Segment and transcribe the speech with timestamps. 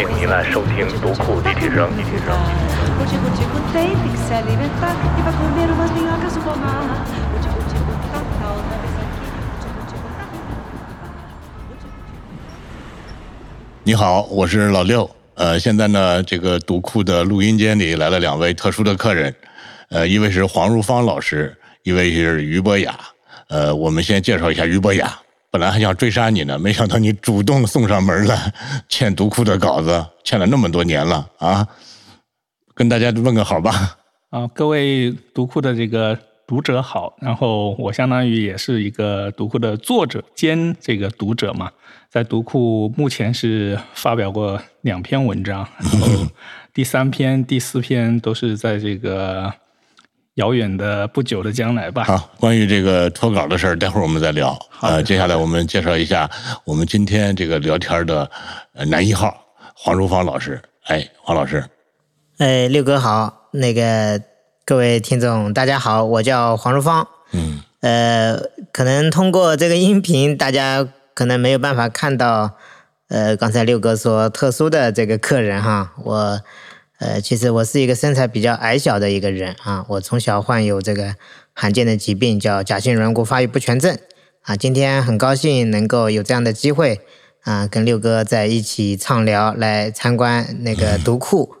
[0.00, 2.34] 请您来收听读库提取声提取声
[13.84, 19.34] 你好我是老六呃现在呢这个读库的录音间里来了两位特殊的客人
[19.90, 22.98] 呃一位是黄如芳老师一位是于博雅
[23.48, 25.20] 呃我们先介绍一下于博雅。
[25.50, 28.52] 本来还想追杀你呢，没想到你主动送上门来，
[28.88, 31.66] 欠读库的稿子，欠了那么多年了啊！
[32.74, 33.98] 跟大家问个好吧。
[34.30, 41.68] 啊，各位读库的这个读者好，然后我相当于也是一个读库的作者兼这个读者嘛，
[42.08, 46.06] 在读库目前是发表过两篇文章，然后
[46.72, 49.52] 第三篇、第四篇都是在这个
[50.34, 52.04] 遥远的不久的将来吧。
[52.04, 54.58] 好，关于这个脱稿的事儿，待会儿我们再聊。
[54.80, 56.30] 呃，接下来我们介绍一下
[56.64, 58.30] 我们今天这个聊天的
[58.74, 59.36] 呃男一号
[59.74, 60.60] 黄如芳老师。
[60.86, 61.64] 哎，黄老师，
[62.38, 64.20] 哎，六哥好，那个
[64.64, 67.06] 各位听众大家好，我叫黄如芳。
[67.32, 68.40] 嗯，呃，
[68.72, 72.56] 可能通过这个音频，大家可能没有办法看到，
[73.08, 76.40] 呃，刚才六哥说特殊的这个客人哈，我，
[77.00, 81.16] 呃，其实我是一个身材比较矮小的一个人啊，我从小患有这个
[81.54, 83.98] 罕见的疾病，叫假性软骨发育不全症
[84.42, 84.54] 啊。
[84.54, 87.00] 今天很高兴能够有这样的机会
[87.44, 91.54] 啊，跟六哥在一起畅聊，来参观那个读库。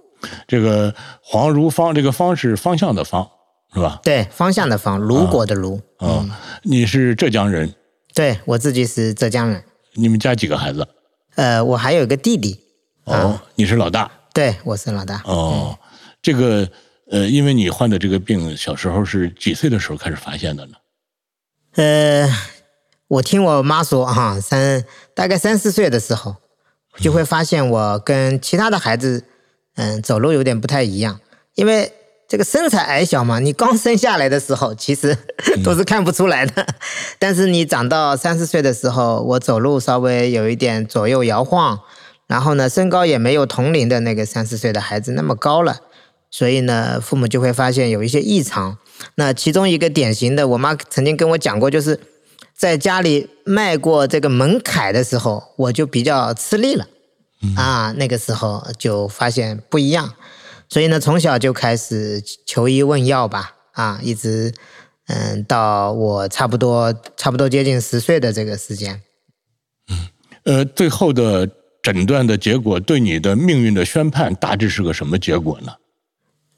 [0.46, 3.26] 这个黄如芳，这个芳是方向的方，
[3.72, 3.98] 是吧？
[4.02, 5.80] 对，方向的方，如果的如。
[6.00, 6.28] 哦，
[6.64, 7.74] 你是浙江人，
[8.12, 10.86] 对我自己是浙江人，你们家几个孩子？
[11.36, 12.60] 呃，我还有一个弟弟，
[13.04, 14.10] 哦，你是老大。
[14.32, 15.22] 对我是老大。
[15.24, 15.78] 哦，
[16.22, 16.68] 这个
[17.10, 20.72] 呃，因为你患的这个病，小时候是几岁的时候开始发现的呢？
[21.74, 22.28] 呃，
[23.08, 26.36] 我听我妈说哈，三大概三四岁的时候，
[26.98, 29.24] 就会发现我跟其他的孩子，
[29.76, 31.20] 嗯，走路有点不太一样，
[31.54, 31.92] 因为
[32.28, 35.16] 这个身材矮小嘛，你刚生下来的时候其实
[35.64, 36.64] 都是看不出来的，
[37.18, 41.80] 但是你长到三四岁的时候，我走路稍微有一点左右摇晃，
[42.30, 45.80] 然后呢，身高也没有同龄的那个三四岁的孩子那么高了。
[46.30, 48.78] 所以呢，父母就会发现有一些异常。
[49.16, 51.98] 那其中一个典型的，我妈曾经跟我讲过，就是
[52.56, 56.86] 在家里迈过这个门槛的时候，我就比较吃力了。
[57.56, 60.14] 啊，那个时候就发现不一样。
[60.68, 64.54] 所以呢，从小就开始求医问药吧，啊，一直
[65.08, 69.02] 嗯到我差不多差不多接近十岁的这个时间。
[69.88, 70.08] 嗯
[70.44, 71.50] 呃，最后的
[71.82, 75.72] 诊断的结果对你的命运的宣判大致是个什么结果呢？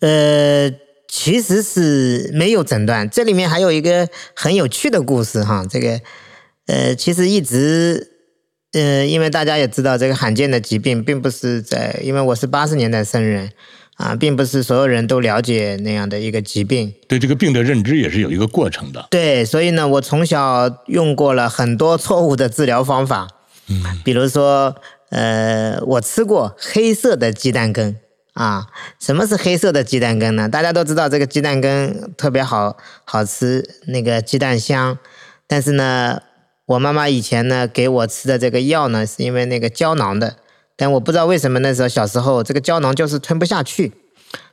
[0.01, 0.71] 呃，
[1.09, 5.65] 其实是没有诊断，这里面还有一个很有趣的故事哈。
[5.69, 6.01] 这个
[6.67, 8.11] 呃，其实一直
[8.73, 13.53] 呃，因为大家也知道，这个罕见的疾病并不是在，因为我是八十年代生人
[13.97, 16.93] 啊，并不是所有人都了解那样的一个疾病。
[17.07, 19.07] 对这个病的认知也是有一个过程的。
[19.11, 23.29] 对，所以呢，我从小用过了很多错误的治疗方法，
[23.69, 24.75] 嗯，比如说，
[25.13, 27.95] 呃，我吃过黑色的鸡蛋羹
[28.33, 28.67] 啊。
[28.99, 30.49] 什么是黑色的鸡蛋羹呢？
[30.49, 34.99] 大家都知道这个鸡蛋羹特别好好吃，那个鸡蛋香。
[35.47, 36.23] 但是呢，
[36.65, 40.37] 我妈妈以前呢给我吃的这个药呢，是因为那个胶囊的，
[40.77, 43.93] 但我不知道为什么那时候小时候这个胶囊就是吞不下去，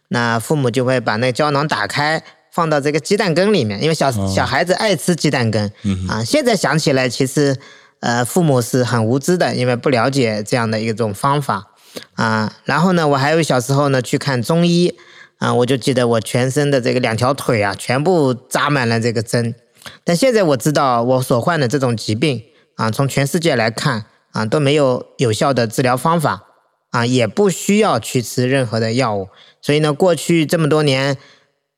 [0.10, 2.22] 那父母就会把那个胶囊打开，
[2.52, 5.72] 放到这个鸡蛋羹里面，因为小、小孩子爱吃鸡蛋羹、
[6.10, 6.22] 啊。
[6.22, 7.56] 现在想起来，其实
[8.00, 11.68] 呃父母是很无知的，因为不了解这样的一种方法
[12.14, 12.54] 啊。
[12.66, 14.96] 然后呢，我还有小时候呢去看中医
[15.38, 19.56] 啊，我就记得我全身的这个两条腿啊，全部扎满了这个针。
[20.04, 22.44] 但现在我知道我所患的这种疾病
[22.76, 26.44] 啊，从全世界来看啊，都没有有效的治疗方法
[26.92, 29.30] 啊，也不需要去吃任何的药物。
[29.62, 31.18] 所以呢，过去这么多年，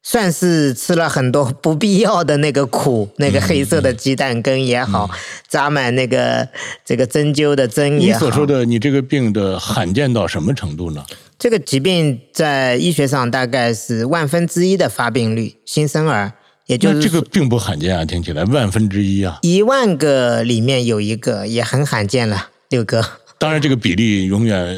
[0.03, 5.09] 算是吃了很多不必要的那个苦，那个黑色的鸡蛋羹也好，
[5.47, 6.47] 扎满那个
[6.83, 8.19] 这个针灸的针你也好。
[8.19, 11.03] 所说的你这个病的罕见到什么程度呢？
[11.37, 16.33] 这个疾病在医学上大概是万分之一的发病率，新生儿，
[16.67, 19.39] 也就是这个并不罕见啊，听起来万分之一啊。
[19.41, 23.03] 一万个里面有一个，也很罕见了，六哥。
[23.39, 24.77] 当然，这个比例永远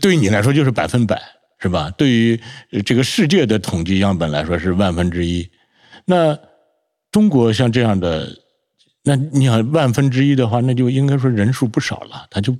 [0.00, 1.20] 对于你来说就是百分百，
[1.64, 1.90] 是吧？
[1.96, 2.38] 对于
[2.72, 5.48] 呃这个世界的统计样本来说是万分之一。
[6.04, 6.38] 那
[7.10, 8.28] 中国像这样的，
[9.02, 12.52] 那你想万分之一的话，那就应该说人数不少了，他就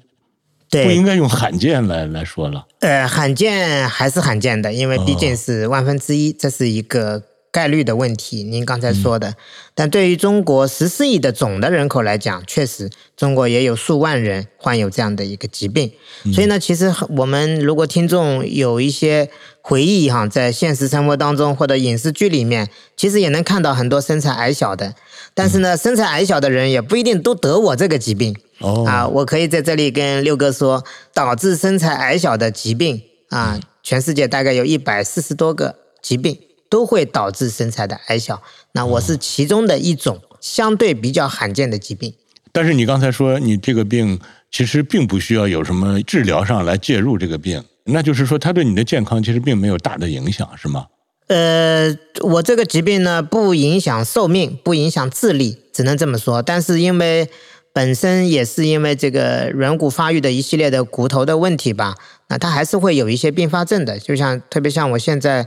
[0.71, 2.67] 不，应该用罕见来来说了。
[2.81, 7.23] 呃，罕见还是罕见的，因为毕竟是万分之一，这是一个
[7.55, 9.37] 概率的问题，您刚才说的。
[9.77, 15.93] 但对于中国十四亿的总的人口来讲，确实中国也有数万人患有这样的一个疾病。
[16.33, 19.31] 所以呢，其实我们如果听众有一些
[19.61, 24.93] 回忆哈，在现实生活当中或者影视剧里面，其实也能看到很多身材矮小的。
[25.33, 28.35] 但是呢，身材矮小的人也不一定都得我这个疾病。
[28.59, 36.37] 哦啊，我可以在这里跟六哥说，导致身材矮小的疾病啊，全世界大概有一百四十多个疾病
[36.75, 38.43] 都会导致身材的矮小。
[38.73, 42.13] 那我是其中的一种相对比较罕见的疾病。
[42.51, 44.19] 但是你刚才说你这个病
[44.51, 50.87] 其实并不需要有什么治疗上来介入这个病，那就是说它对你的健康其实并没有大的影响，是吗？
[51.29, 56.43] 呃，我这个疾病呢，不影响寿命，不影响智力，只能这么说。
[56.43, 57.31] 但是因为
[57.73, 61.95] 本身也是因为这个软骨发育的一系列的骨头的问题吧，
[62.29, 63.97] 那它还是会有一些并发症的。
[64.01, 65.47] 就像特别像我现在，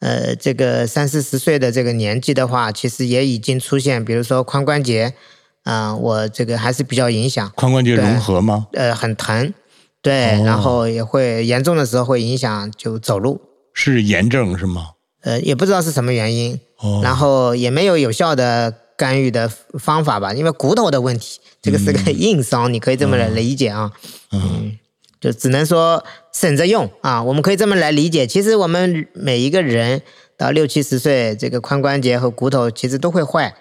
[0.00, 5.14] 呃，这个三四十岁的这个年纪的话，其实也已经出现，比如说髋关节，
[5.62, 8.66] 啊、我这个还是比较影响，髋关节融合吗？
[8.72, 9.52] 呃，很疼，
[10.00, 13.40] 对，哦然后也会严重的时候会影响就走路，
[13.74, 14.90] 是炎症是吗？
[15.22, 19.46] 呃，也不知道是什么原因，哦，然后也没有有效的干预的
[19.78, 23.92] 方法吧，因为骨头的问题，这个是个硬伤，你可以这么来理解啊。
[24.32, 24.78] 嗯，
[25.20, 26.02] 就只能说
[26.32, 28.26] 省着用啊，我们可以这么来理解。
[28.26, 30.00] 其实我们每一个人
[30.38, 33.54] 到六七十岁，这个髋关节和骨头其实都会坏，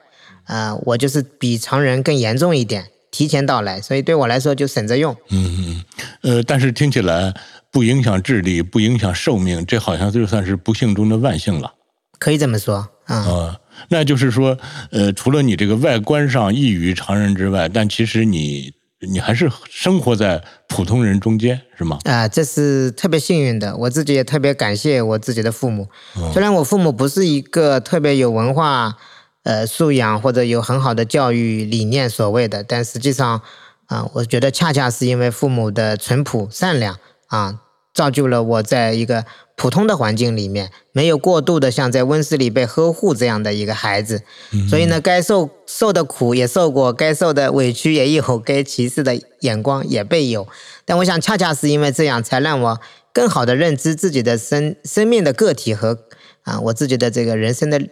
[0.45, 5.13] 啊、我就是比常人更严重一点，提前到来，所以对我来说就省着用。
[5.29, 5.83] 嗯嗯，
[6.21, 7.33] 呃，但是听起来
[7.71, 11.73] 不影响智力，不影响寿命，这好像就算是不幸中的万幸了。
[12.17, 13.57] 可以这么说啊、啊，
[13.89, 14.57] 那就是说，
[14.91, 18.73] 呃，除了你这个外观上异于常人之外，但其实你
[19.07, 21.99] 你还是生活在普通人中间，是吗？
[22.03, 25.87] 啊、这是特别幸运的，我自己也特别感谢我自己的父母。
[26.33, 28.97] 虽然我父母不是一个特别有文化
[29.43, 33.41] 呃素养或者有很好的教育理念所谓的，但实际上
[33.87, 37.61] 啊、我觉得恰恰是因为父母的淳朴善良啊，
[37.93, 39.25] 造就了我在一个
[39.55, 44.21] 普通的环境里面，没有过度的像在温室里被呵护这样的一个孩子。
[44.69, 50.47] 所以呢，该受受的苦也受过，该受的委屈也有，该歧视的眼光也被有。
[50.85, 52.79] 但我想，恰恰是因为这样，才让我
[53.11, 55.97] 更好的认知自己的生生命的个体和
[56.43, 57.89] 啊，我自己的这个人生的经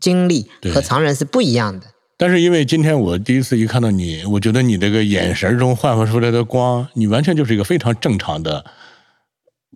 [0.00, 1.86] 经历和常人是不一样的。
[2.16, 8.64] 但是因为今天我第一次一看到你，我觉得你这个眼神中焕发出来的光，你完全就是一个非常正常的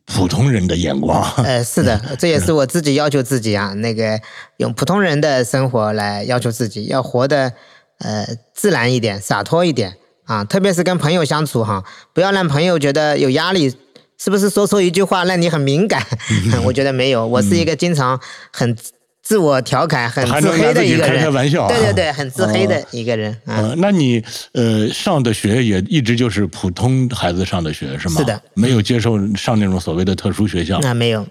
[0.09, 1.23] 普通人的眼光。
[1.45, 4.21] 呃，是的，这也是我自己要求自己啊，那个
[4.57, 7.53] 用普通人的生活来要求自己，要活得
[7.99, 9.95] 呃自然一点、洒脱一点
[10.25, 13.77] 啊，特别是跟朋友相处哈，不要让朋友觉得有压力。
[14.21, 16.05] 是不是说错一句话让你很敏感？
[16.67, 18.19] 我觉得没有，我是一个经常
[18.53, 18.77] 很
[19.29, 21.19] 自我调侃、很自黑的一个人。
[21.19, 23.57] 开开玩笑啊对对对，很自黑的一个人嗯。
[23.69, 28.15] 呃，那你呃上的学也一直就是普通孩子上的学是吗？
[28.21, 30.79] 是的，没有接受上那种所谓的特殊学校。
[30.81, 31.27] 那没有，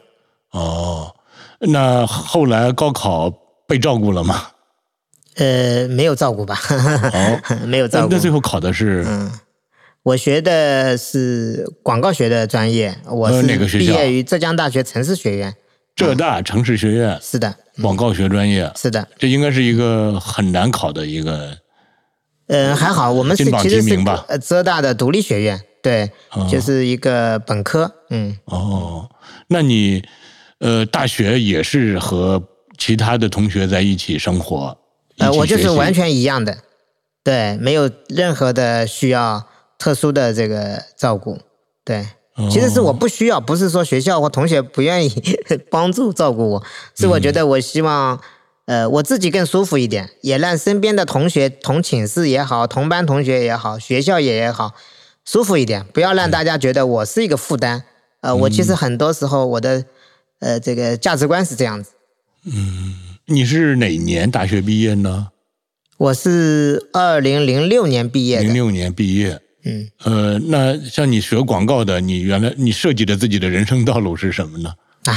[0.52, 1.12] 哦，
[1.60, 3.34] 那后来高考
[3.68, 4.44] 被照顾了吗？
[5.38, 6.60] 呃，没有照顾吧？
[6.70, 8.22] 哦， 没有照顾那那。
[8.22, 9.32] 最后考的是、嗯，
[10.04, 15.56] 我学的是广告学的专业，我呃是毕业于浙江大学城市学院。
[15.98, 21.58] 浙大城市学院是的，广告学专业，是的，这应该是一个很难考的一个。
[22.46, 29.10] 呃，还好，我们是金榜其实是题名吧呃浙大的独立学院，对，哦就是一个本科，嗯，哦，
[29.48, 30.04] 那你
[30.60, 32.42] 呃大学也是和
[32.78, 34.78] 其他的同学在一起生活？
[35.18, 36.60] 呃，我就是完全一样的，
[37.24, 39.48] 对，没有任何的需要
[39.80, 41.40] 特殊的这个照顾，
[41.84, 42.06] 对。
[42.52, 45.12] 其实是我不需要，不是说学校或同学不愿意
[45.72, 46.64] 帮助照顾我，
[46.96, 48.20] 是我觉得我希望，
[48.66, 54.76] 呃，我自己更舒服一点，也让身边的同学、同寝室也好、同班同学也好、学校也也好，
[55.26, 57.84] 舒服一点，不要让大家觉得我是一个负担。
[58.22, 59.86] 呃，我其实很多时候我的，
[60.40, 61.92] 呃，这个价值观是这样子。
[62.46, 65.30] 嗯你是哪年大学毕业呢？
[65.98, 69.42] 我是二零零六年毕业的，零六年毕业。
[69.64, 74.74] 嗯，呃，那像你学广告的，你原来你设计的自己的人生道路是什么呢？
[75.06, 75.14] 啊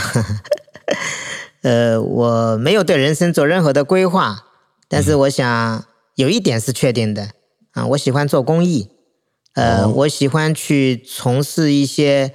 [1.63, 4.45] 呃，我没有对人生做任何的规划，
[4.89, 7.29] 但是我想有一点是确定的
[7.73, 8.89] 啊，我喜欢做公益，
[9.55, 12.33] 呃，我喜欢去从事一些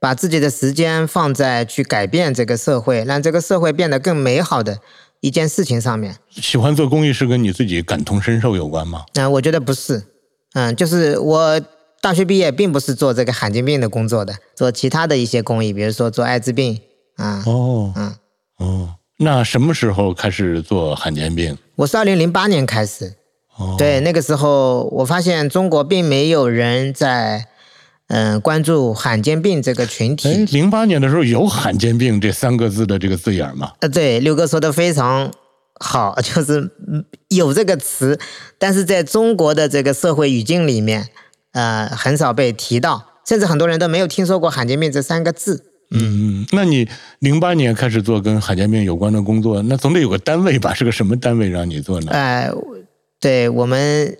[0.00, 4.80] 把自己的时间放在去改变这个社会，让这个社会变得更美好的
[5.20, 6.16] 一件事情上面。
[6.30, 9.04] 喜欢做公益是跟你自己感同身受有关吗？
[9.14, 10.02] 啊、我觉得不是，
[10.54, 11.60] 嗯，就是我
[12.00, 16.80] 大学毕业并不是做这个罕见病的工作的，做其他的一些公益，比如说做艾滋病
[17.16, 18.14] 啊，哦，嗯
[18.58, 21.56] 哦，那什么时候开始做罕见病？
[21.76, 23.14] 我是二零零八年开始，
[23.56, 27.46] 哦，对，那个时候我发现中国并没有人在
[28.08, 33.72] 嗯、关注罕见病这个群哎体。，零八年的时候有罕见病这三个字的这个字眼吗？
[33.80, 35.32] 呃，对，六哥说的非常
[35.84, 38.18] 好，就是嗯有这个词，
[38.58, 41.10] 但是在中国的这个社会语境里面，
[41.52, 45.62] 呃，很少被提到，甚至很多人都没有听说过罕见病这三个字。
[45.90, 46.88] 嗯，那你
[47.18, 50.72] 零八年开始做跟罕见病有关的工作，那总得有个单位吧？
[50.72, 52.10] 是个什么单位让你做呢？
[52.10, 52.50] 呃，
[53.20, 54.16] 对我们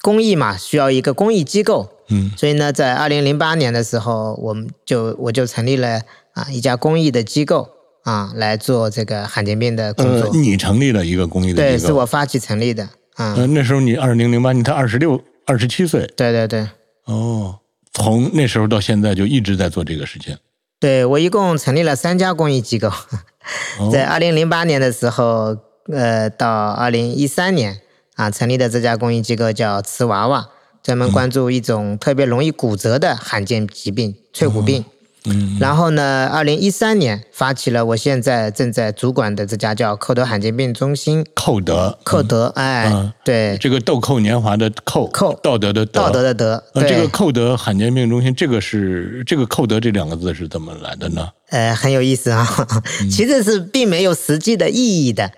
[0.00, 6.00] 公益嘛，需要一个公益机构，嗯所以呢，在二零零八年的时候，我们就我就成立了
[6.32, 7.68] 啊一家公益的机构
[8.08, 12.84] 啊，来做这个罕见病的工呃作。，你成立了一个公益的对，是我发起成立的。
[13.16, 16.66] 啊、呃，那时候你二零零八你才二十六、二十七岁对对对。
[17.04, 17.58] 哦，
[17.92, 20.34] 从那时候到现在就一直在做这个事情。
[20.80, 22.88] 对我一共成立了三家公益机构，
[23.78, 25.54] 哦 在二零零八年的时候，
[25.92, 27.80] 呃，到二零一三年
[28.14, 30.48] 啊，成立的这家公益机构叫瓷娃娃，
[30.82, 34.82] 专门关注一种特别容易骨折的罕见疾病——脆骨病。
[34.82, 34.97] 嗯，
[35.60, 41.24] 然后呢，二零一三年发起了我现在正在主管的这家叫寇德罕见病中心。
[41.34, 45.38] 寇德，寇德，哎，嗯对，这个豆蔻年华的寇，寇。
[45.42, 51.28] 道德的德，道德的德，呃，这个寇德罕见病中心，这个是这个寇德这两个字是怎么来的呢？
[51.50, 52.46] 呃，很有意思啊，
[53.10, 55.30] 其实是并没有实际的意义的，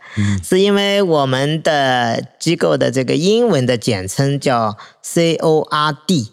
[0.42, 6.32] 是因为我们的机构的这个英文的简称叫 C O R D，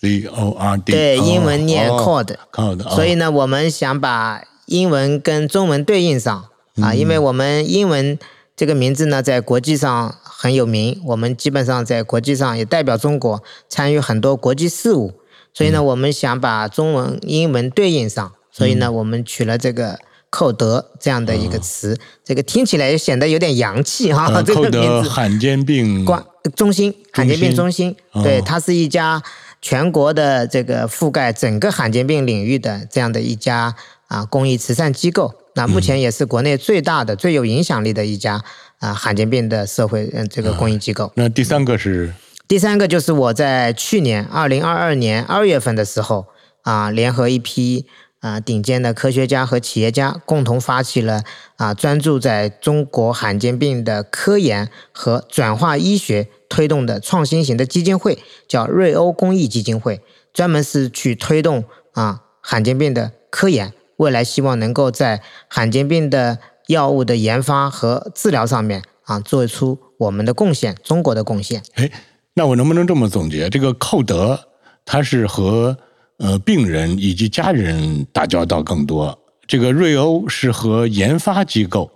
[0.00, 2.94] C O R D，对，哦英文念哦 code，、code，哦。
[2.94, 6.44] 所以呢，我们想把英文跟中文对应上。
[6.80, 8.16] 啊，因为我们英文
[8.56, 15.12] 这个名字呢，在国际上很有名，我们基本上在国际上也代表中国参与很多国际事务，
[15.52, 19.98] 所以呢，我们想把中文、英文对应上，所以呢，我们取了这个。
[20.30, 25.08] 寇德这样的一个词，这个听起来也显得有点洋气哈、呃 这个寇德名字。
[25.08, 26.22] 罕见病关
[26.54, 29.22] 中心罕见病中心，哦对，它是一家
[29.60, 33.74] 全国的这个覆盖整个罕见病领域的这样的一家
[34.06, 35.34] 啊公益慈善机构。
[35.54, 38.42] 那目前也是国内最大的、最有影响力的一家
[38.78, 41.10] 啊罕见病的社会嗯这个公益机构。
[41.16, 42.14] 那第三个是
[42.46, 46.26] 第三个就是我在去年二零二二年二月份的时候
[46.62, 47.86] 啊，联合一批
[48.20, 51.22] 啊顶尖的科学家和企业家，共同发起了
[51.56, 60.00] 啊专注在中国罕见病的科研和转化医学推动的创新型的基金会，叫瑞欧公益基金会，
[60.32, 71.62] 专门是去推动啊罕见病的科研，未来希望能够在罕见病的药物的研发和治疗上面啊做出我们的贡献，中国的贡献。
[71.74, 71.90] 哎，
[72.34, 73.48] 那我能不能这么总结？
[73.48, 74.48] 这个寇德
[74.84, 75.78] 他是和
[76.18, 81.90] 呃病人以及家人打交道更多，这个瑞欧是和研发机构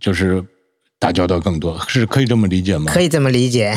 [0.00, 0.44] 就是
[0.98, 2.92] 打交道更多，是可以这么理解吗？
[2.92, 3.76] 可以这么理解。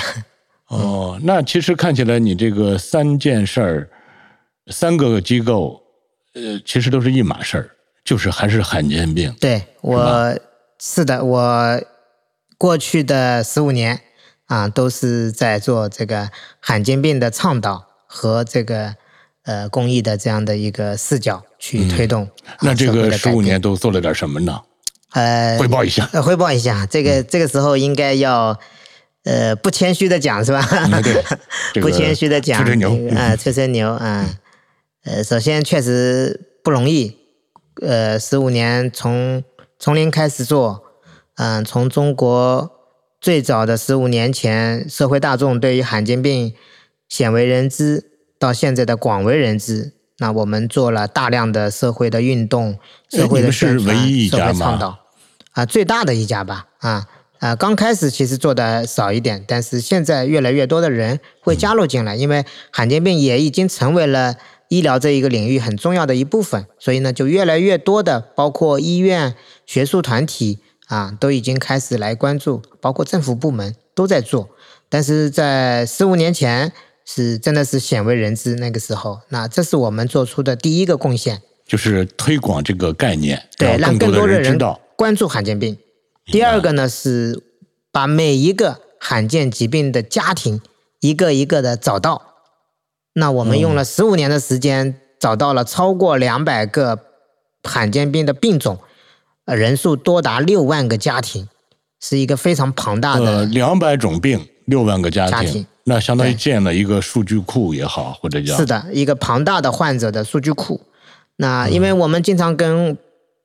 [0.67, 3.89] 哦，那其实看起来你这个三件事儿，
[4.67, 5.81] 三个机构，
[6.33, 7.69] 呃，其实都是一码事儿，
[8.03, 9.33] 就是还是罕见病。
[9.39, 10.37] 对我
[10.79, 11.81] 是的，我
[12.57, 14.01] 过去的十五年
[14.47, 16.29] 啊，都是在做这个
[16.59, 18.95] 罕见病的倡导和这个
[19.47, 22.23] 呃公益的这样的一个视角去推动。
[22.45, 24.61] 啊那这个十五年都做了点什么呢？
[25.13, 26.07] 呃汇报一下。
[26.13, 28.59] 呃汇报一下，这个这个时候应该要。
[29.23, 30.65] 呃，不谦虚的讲是吧？
[30.71, 31.21] 嗯对
[31.73, 34.25] 这个不谦虚的讲，吹吹牛啊，吹吹牛啊。
[35.03, 37.17] 呃，首先确实不容易，
[37.81, 39.43] 呃，十五年从
[39.77, 40.81] 从零开始做，
[41.35, 42.71] 嗯、从中国
[43.19, 46.53] 最早的十五年前，社会大众对于罕见病
[47.09, 48.06] 鲜为人知，
[48.39, 49.93] 到现在的广为人知。
[50.19, 52.79] 那我们做了大量的社会的运动，
[53.11, 54.97] 哎社会的宣传，唯一一社会倡导，
[55.51, 57.05] 啊，最大的一家吧，啊
[57.37, 64.35] 啊，刚开始其实做的少一点，但是现在越来越多的人会加入进来，因为罕见病也已经成为了
[64.69, 69.35] 医疗这一个领域很重要的一部分，所以呢，就越来越多的包括医院、
[69.67, 74.49] 学术团体啊，都已经开始来关注，包括政府部门都在做。
[74.89, 76.71] 但是在十五年前
[77.09, 81.41] 是真的是鲜为人知，那个时候，那这是我们做出的第一个贡献。
[81.65, 84.79] 就是推广这个概念，对，让更多的人知道。
[84.97, 85.77] 关注罕见病。
[86.25, 87.41] 第二个呢是
[87.91, 90.61] 把每一个罕见疾病的家庭
[90.99, 92.21] 一个一个的找到。
[93.13, 96.99] 那我们用了十五年的时间，找到了超过两百个
[97.63, 98.79] 罕见病的病种，
[99.45, 101.47] 呃，人数多达六万个家庭，
[101.99, 103.45] 是一个非常庞大呃，的。
[103.45, 110.81] 两百种病，六万个家庭，家庭那相当于建了一个数据库也好，或者叫是的，一个庞大的患者的数据库。
[111.37, 112.97] 那因为我们经常跟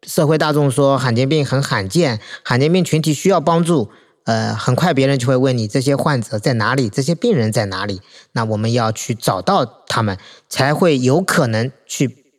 [0.04, 3.90] 社会大众说罕见病很罕见，罕见病群体需要帮助，
[4.24, 8.00] 呃，很快别人就会问你这些患者在哪里，这些病人在哪里？
[8.32, 10.18] 那我们要去找到他们，
[10.48, 12.34] 才会有可能去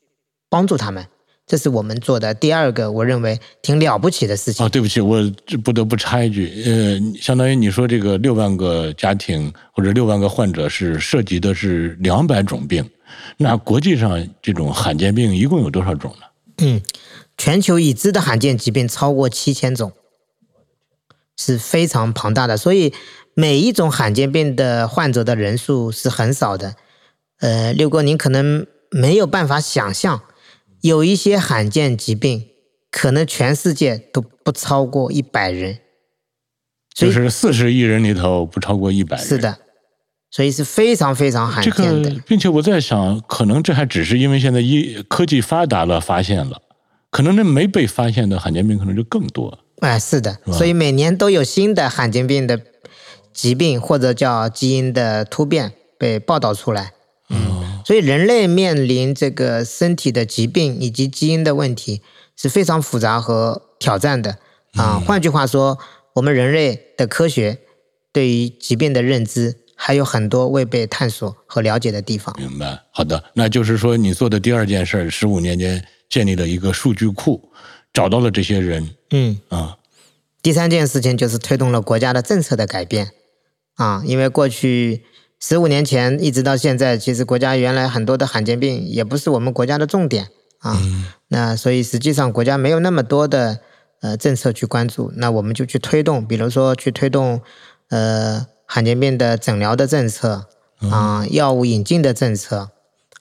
[0.50, 1.07] 帮助他们。
[1.46, 4.66] 这是我们做的第二个，我认为挺了不起的事情。
[4.66, 12.90] 啊，对不起，我这不得不插一句，呃，相当于你说这个六万个家庭或者六万个患者是涉及的是两百种病，
[13.38, 16.28] 那国际上这种罕见病一共有多少种呢？
[16.60, 16.82] 嗯，
[17.38, 19.92] 全球已知的罕见疾病超过七千种，
[21.36, 22.56] 是非常庞大的。
[22.56, 22.94] 所以
[23.34, 26.76] 每一种罕见病的患者的人数是很少的。
[27.42, 30.22] 呃，六哥，您可能没有办法想象，
[30.84, 32.44] 有一些罕见疾病，
[32.92, 35.80] 可能全世界都不超过一百人。
[36.94, 39.25] 就是四十亿人里头不超过一百人。
[39.25, 39.58] 是的，
[40.30, 42.10] 所以是非常非常罕见的。
[42.10, 46.62] 个，并且我在想，可能这还只是因为现在医科技发达了，发现了，
[47.10, 49.58] 可能那没被发现的罕见病可能就更多。
[49.80, 52.60] 哎，是的，吧所以每年都有新的罕见病的
[53.32, 56.92] 疾病或者叫基因的突变被报道出来。
[57.84, 62.02] 嗯，所以人类面临这个身体的疾病以及基因的问题
[62.36, 64.38] 是非常复杂和挑战的
[64.74, 65.02] 啊。
[65.06, 65.78] 换句话说，
[66.13, 67.60] 我们人类的科学
[68.12, 72.34] 对于疾病的认知还有很多未被探索和了解的地方。
[72.38, 72.84] 明白？
[72.92, 77.52] 好的，那就是说你做的第二件事儿，十五年间建立了一个数据库，
[77.92, 79.40] 找到了这些人嗯。
[79.50, 79.78] 啊，
[80.42, 83.12] 第三件事情就是推动了国家的政策的改变
[83.75, 85.04] 啊，因为过去
[85.46, 90.82] 十五年前一直到现在，其实国家原来很多的罕见病也不是我们国家的重点啊，
[91.28, 93.60] 那所以实际上国家没有那么多的
[94.00, 97.42] 呃政策去关注，那我们就去推动，比如说去推动
[97.90, 100.46] 呃罕见病的诊疗的政策
[100.90, 102.70] 啊，药物引进的政策，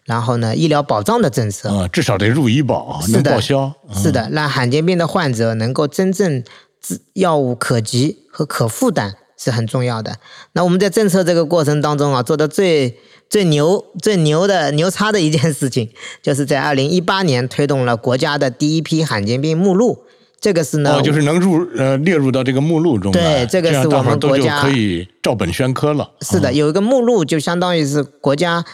[0.04, 3.74] 然后呢医疗保障的政策，啊，至少得入医保，能报销。
[3.92, 6.44] 是的，让罕见病的患者能够真正
[6.80, 10.16] 自药物可及和可负担是很重要的。
[10.52, 15.88] 那我们在政策这个过程当中啊，做的最最牛、最牛的牛叉的一件事情，
[16.22, 20.04] 就是在二零一八年推动了国家的第一批罕见病目录。
[20.40, 26.10] 这个是呢，哦，就是能入呃列入到这个目录中来，对这个是我们国家可以照本宣科了。
[26.20, 28.64] 是的，有一个目录，就相当于是国家，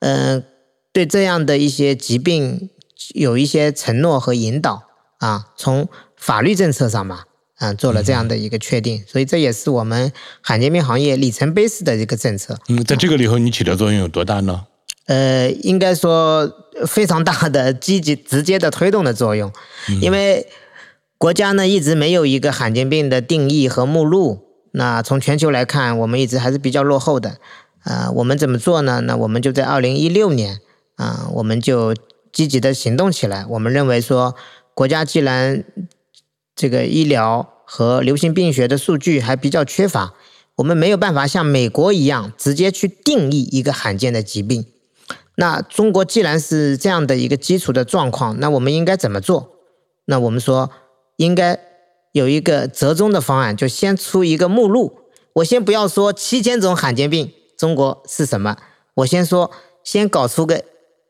[0.00, 0.42] 呃，
[0.90, 2.70] 对这样的一些疾病
[3.14, 4.84] 有一些承诺和引导
[5.18, 5.86] 啊，从
[6.16, 7.24] 法律政策上嘛，
[7.58, 12.58] 啊，做了这样的一个确定，所以这也是我们罕见病行业里程碑式的一个政策。
[12.68, 14.66] 嗯，在这个里头你起的作用有多大呢？
[15.06, 16.50] 呃，应该说
[16.86, 19.52] 非常大的积极直接的推动的作用，
[20.00, 20.46] 因为
[21.16, 24.44] 国家呢一直没有一个罕见病的定义和目录。
[24.72, 27.38] 那从全球来看，我们一直还是比较落后的。
[27.84, 29.00] 啊、我们怎么做呢？
[29.06, 30.60] 那我们就在二零一六年
[30.96, 31.94] 啊、我们就
[32.30, 33.46] 积极的行动起来。
[33.48, 34.34] 我们认为说，
[34.74, 35.64] 国家既然
[36.58, 40.12] 这个医疗和流行病学的数据还比较缺乏，
[40.56, 44.66] 我们没有办法像美国一样直接去定义一个罕见的疾病。
[45.36, 49.52] 那中国既然是这样的一个基础的状况，那我们应该怎么做？
[50.06, 50.70] 那我们说
[51.16, 51.60] 应该
[52.10, 54.98] 有一个折中的方案，就先出一个目录。
[55.34, 58.56] 我先不要说七千种罕见病，中国是什么？
[58.94, 59.52] 我先说，
[59.84, 60.64] 先搞出个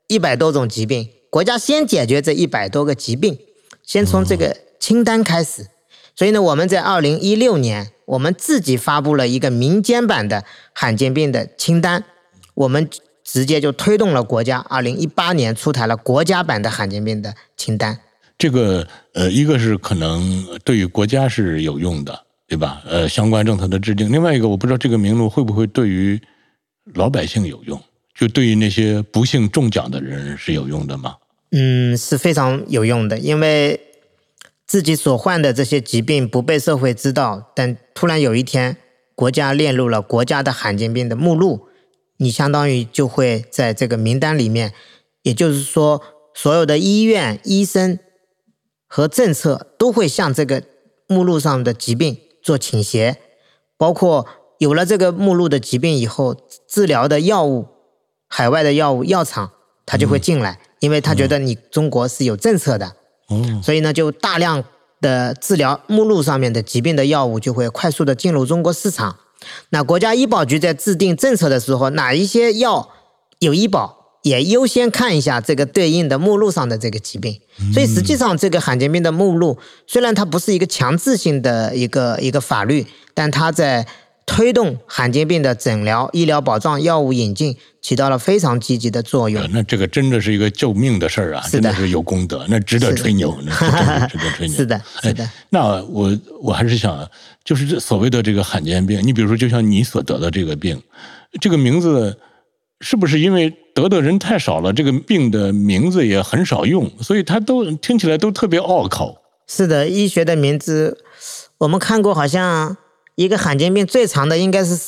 [0.08, 3.38] 一百多种疾病，国家先解决这一百多个疾病，
[3.82, 5.66] 先从这个清单开始。
[6.14, 12.04] 所以呢，我们在二零一六年，我们自己发布了一个民间版的罕见病的清单，
[12.54, 12.88] 我们
[13.22, 18.00] 直接就推动了国家二零一八年出台了国家版的罕见病的清单。
[18.36, 22.82] 这个呃，一个是可能对于国家是有用的，对吧？
[22.86, 24.10] 呃，相关政策的制定。
[24.10, 26.20] 另外一个，我不知道这个名录会不会对于
[26.94, 27.80] 老百姓有用，
[28.14, 31.14] 就对于那些不幸中奖的人是有用的吗？
[31.50, 33.80] 嗯，是非常有用的，因为
[34.68, 38.76] 自己所患的这些疾病不被社会知道，但突然有一天
[39.14, 41.68] 国家列入了国家的罕见病的目录，
[42.18, 44.74] 你相当于就会在这个名单里面，
[45.22, 46.02] 也就是说，
[46.34, 47.98] 所有的医院、医生
[48.86, 50.62] 和政策都会向这个
[51.06, 53.16] 目录上的疾病做倾斜，
[53.78, 54.26] 包括
[54.58, 56.36] 有了这个目录的疾病以后，
[56.68, 57.66] 治疗的药物、
[58.28, 59.50] 海外的药物药厂
[59.86, 62.96] 他就会进来，因为他觉得你中国是有政策的，
[63.28, 64.64] 哦，所以呢，就大量
[65.00, 69.16] 的治疗目录上面的疾病的药物就会快速的进入中国市场。
[69.70, 72.88] 那国家医保局在制定政策的时候，哪一些药
[73.38, 77.40] 有医保，也优先看一下这个对应的目录上的这个疾病。
[77.72, 83.86] 所以实际上，这个罕见病的目录虽然它不是一个强制性的一个一个法律，但它在
[84.28, 89.48] 推动罕见病的诊疗、医疗保障、药物引进，起到了非常积极的作用呃。
[89.50, 94.56] 那这个真的是一个救命的事儿啊，真的是有功德，那值得吹牛，那是真的 值得吹牛。
[94.56, 97.08] 是的，是的哎，那我我还是想，
[97.42, 100.80] 就是这所谓的这个罕见病，你比如说，就像你所得的这个病，
[101.40, 102.18] 这个名字
[102.82, 109.16] 是不是因为得的人太少了，这个病的名字也很少用，所以它都听起来都特别拗口。
[109.46, 110.98] 是的，医学的名字，
[111.56, 112.76] 我们看过，好像
[113.18, 114.78] 一个罕见病最长的应该是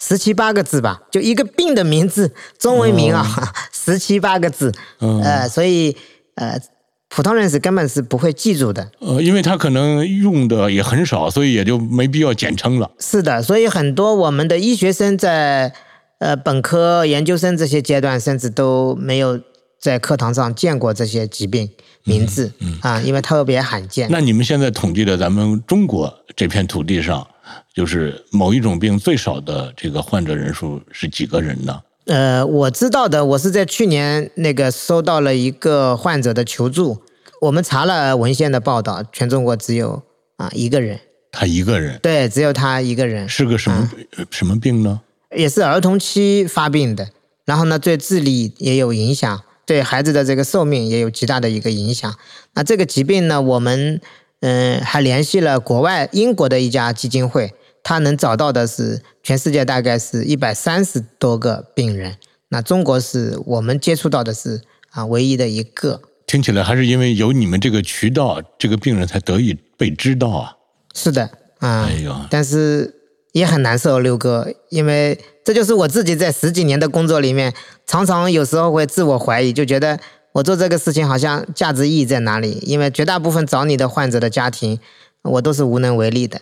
[0.00, 3.24] 十七八个字吧，就一个病的名字，中文名啊，
[3.72, 5.96] 十七八个字，呃，所以
[6.34, 6.60] 呃，
[7.08, 8.90] 普通人是根本是不会记住的。
[8.98, 12.90] 呃，因为他可能用的也很少，所以也就没必要简称了。
[12.98, 15.72] 是的，所以很多我们的医学生在
[16.18, 19.40] 呃本科、研究生这些阶段，甚至都没有
[19.78, 21.70] 在课堂上见过这些疾病
[22.02, 24.08] 名字、啊，因为特别罕见。
[24.10, 27.24] 那你们现在统计的咱们中国这片土地上，
[27.74, 31.80] 就是某一种病最少的这个患者人数是几个人呢？
[32.06, 37.00] 呃，我知道的，我是在去年那个收到了一个患者的求助，
[37.40, 40.02] 我们查了文献的报道，全中国只有
[40.36, 40.98] 啊一个人，
[41.30, 45.00] 他一个人对，只有他一个人，是个什么、呃什么病呢？
[45.36, 47.08] 也是儿童期发病的，
[47.44, 52.12] 然后呢，对智力也有影响，对孩子的这个寿命也有极大的一个影响。
[52.54, 54.00] 那这个疾病呢，我们
[54.42, 62.16] 嗯、还联系了国外英国的一家基金会，他能找到的是全世界大概是一百三十多个病人，
[62.48, 66.02] 那中国是我们接触到的是啊唯一的一个。
[66.26, 70.56] 听起来还是因为有你们这个渠道，这个病人才得以被知道啊！
[70.94, 71.22] 是的，
[71.58, 72.94] 啊、哎呦，但是
[73.32, 77.52] 也很难受，六哥，因为这就是我自己在十几年的工作里面，
[77.86, 80.00] 常常有时候会自我怀疑，就觉得
[80.32, 82.58] 我做这个事情好像价值意义在哪里？
[82.62, 84.78] 因为绝大部分找你的患者的家庭，
[85.22, 86.40] 我都是无能为力的。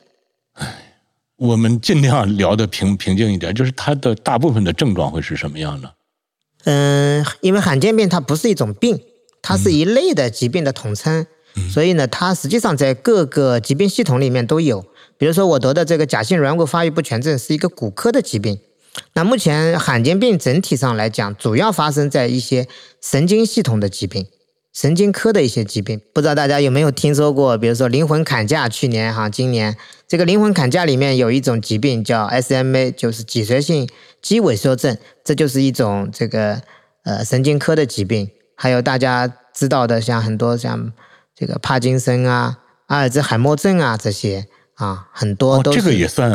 [1.37, 5.91] 我们尽量聊的平平静一点，就是他的大部分的症状会是什么样呢？
[6.65, 9.01] 嗯，因为罕见病它不是一种病，
[9.41, 11.27] 它是一类的疾病的统称，
[11.73, 14.85] 所以呢，它实际上在各个疾病系统里面都有。
[15.17, 18.61] 比如说我得的这个假性软骨发育不全症是一个骨科的疾病，
[19.15, 22.67] 那目前罕见病整体上来讲，主要发生在一些
[23.01, 24.27] 神经系统的疾病。
[24.73, 27.59] 神经科的一些疾病，不知道大家有没有听说过？
[27.59, 29.77] 比如说灵魂砍价，去年哈，今年
[30.07, 33.89] 这个灵魂砍价里面有一种疾病叫 SMA，就是脊髓性
[34.23, 36.63] 肌萎缩症，这就是一种这个
[37.03, 38.31] 呃神经科的疾病。
[38.55, 40.93] 还有大家知道的，像很多像
[41.35, 46.31] 这个帕金森啊、阿尔兹海默症啊这些啊，很多哦，都是、这个也算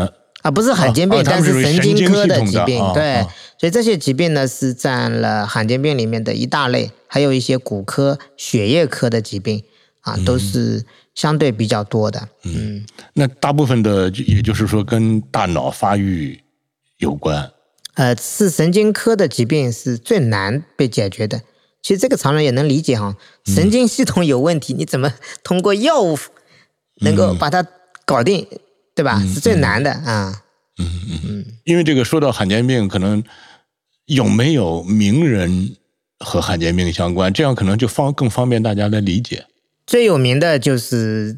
[0.46, 3.28] 啊，不是罕见病，但是神经科的疾病，对，哦
[3.58, 9.64] 所以这些疾病呢是占了罕见病里面的一大类，还有一些骨科、血液科的疾病
[10.02, 12.30] 啊，都是相对比较多的。
[12.44, 16.40] 嗯，那大部分的，也就是说跟大脑发育
[17.00, 17.52] 有关。
[17.96, 21.42] 呃，是神经科的疾病是最难被解决的。
[21.82, 25.12] 其实这个常人也能理解哈， 神经系统有问题，你怎么
[25.44, 26.20] 通过药物
[27.02, 27.66] 能够把它
[28.06, 28.46] 搞定，
[28.96, 29.20] 对吧？
[29.22, 30.42] 是最难的啊。
[30.80, 31.46] 嗯嗯嗯。
[31.66, 33.24] 因为这个说到罕见病，可能
[34.06, 35.76] 有没有名人
[36.20, 39.46] 和罕见病相关，这样可能就方更方便大家来理解。
[39.86, 41.38] 最有名的就是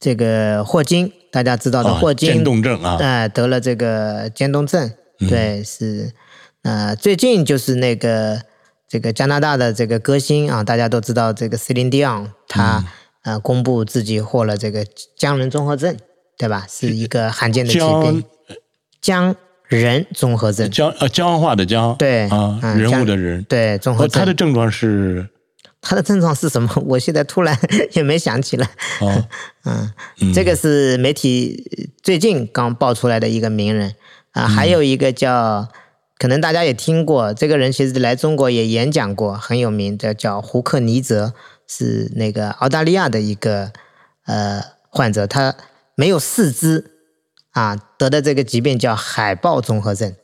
[0.00, 2.96] 这个霍金，大家知道的啊霍金，渐冻症啊。
[2.98, 4.90] 呃，得了这个渐冻症，
[5.28, 6.12] 对，是，
[6.62, 8.40] 呃，最近就是那个
[8.88, 12.84] 这个加拿大的这个歌星啊，大家都知道这个 Celine Dion，他、
[13.22, 14.84] 呃公布自己获了这个
[15.16, 15.96] 僵人综合症，
[16.40, 16.66] 对吧？
[16.66, 18.24] 是一个罕见的疾病，
[19.02, 19.36] 僵
[19.68, 23.44] 人综合症，僵呃僵化的僵，对啊，嗯人物的人。
[23.44, 24.20] 对，综合呃，症。
[24.20, 25.28] 他的症状是
[25.82, 26.70] 他的症状是什么？
[26.86, 27.54] 我现在突然
[27.92, 28.66] 也没想起来。
[29.00, 29.22] 哦，
[29.66, 33.94] 嗯，这个是媒体最近刚爆出来的一个名人
[34.32, 35.68] 啊，还有一个叫，
[36.18, 41.34] 可能大家也听过，这个人其实来中国也演讲过，很有名的叫胡克尼泽，
[41.68, 43.72] 是那个澳大利亚的一个
[44.26, 45.54] 呃患者，他
[46.00, 46.92] 没有四肢
[47.50, 50.14] 啊，得的这个疾病叫海豹综合症。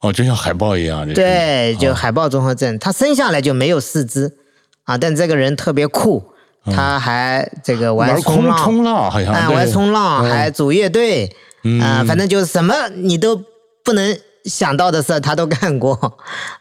[0.00, 1.94] 哦，就像海豹一样，对，就哦。
[1.94, 4.32] 海豹综合症，他生下来就没有四肢
[4.84, 6.22] 啊，但这个人特别酷，
[6.66, 10.30] 他还这个玩冲浪，冲浪好像哎，玩冲浪，嗯。
[10.30, 11.34] 还组乐队，
[11.82, 13.42] 啊、反正就是什么你都
[13.82, 15.98] 不能想到的事他都干过，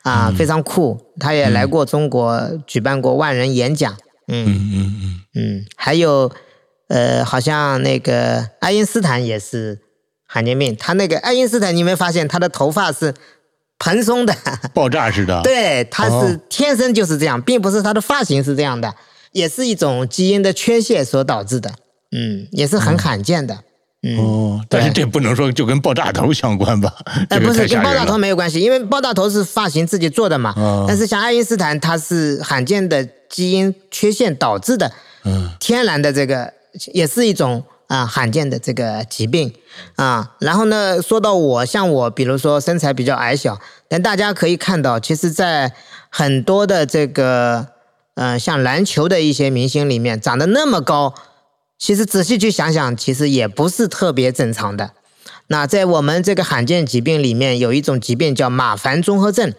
[0.01, 0.11] 嗯。
[0.11, 0.99] 啊，非常酷。
[1.19, 3.93] 他也来过中国，举办过万人演讲，
[4.27, 4.47] 嗯。
[4.47, 6.31] 嗯嗯嗯，嗯，还有
[6.87, 9.79] 呃，好像那个爱因斯坦也是
[10.25, 13.13] 罕见病，他那个爱因斯坦，你有没有发现他的头发是
[13.79, 14.33] 蓬松的？
[14.73, 18.93] 爆炸似的。，对，他是哦天生就是这样，并不是他的发型是这样的，
[19.31, 21.71] 也是一种基因的缺陷所导致的。
[22.11, 23.57] 嗯，也是很罕见的。
[24.03, 26.93] 嗯，哦，但是这不能说就跟爆炸头相关吧？
[27.29, 28.05] 呃，不是跟爆炸。
[28.05, 30.53] 头没有关系，因为爆炸头是发型自己做的嘛。
[30.55, 34.91] 哦但是像爱因斯坦，他是罕见的基因缺陷导致的，
[35.25, 36.53] 嗯，天然的这个
[36.93, 39.53] 也是一种啊、罕见的这个疾病
[39.95, 40.35] 啊。
[40.39, 45.73] 然后呢，说到我，像我，比如说身材比较矮小，但大家可以看到，其实，在
[46.09, 47.67] 很多的这个
[48.15, 51.13] 呃像篮球的一些明星里面，长得那么高，
[51.77, 54.91] 其实仔细去想想，其实也不是特别正常的。
[55.47, 59.53] 那在我们这个罕见疾病里面，有一种疾病叫马凡综合症，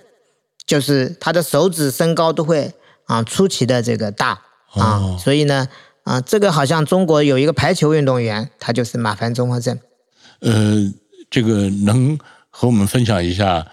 [0.67, 2.75] 就是他的手指身高都会
[3.07, 4.43] 啊出奇的这个大
[4.75, 5.67] 啊，哦所以呢
[6.09, 9.79] 啊，这个好像中国有一个排球运动员，他就是马凡综合症。
[10.40, 10.90] 呃，
[11.29, 12.18] 这个能
[12.49, 13.66] 和我们分享一下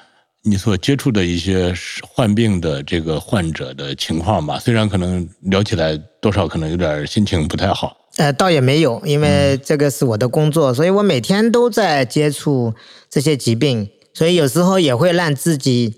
[0.44, 1.74] 你所接触的一些
[2.06, 4.60] 患病的这个患者的情况吗？
[4.60, 7.96] 虽然可能聊起来多少可能有点心情不太好。
[8.18, 12.74] 呃，倒也没有，因为这个是我的工作，所以我每天都在接触
[13.10, 15.96] 这些疾病，所以有时候也会让自己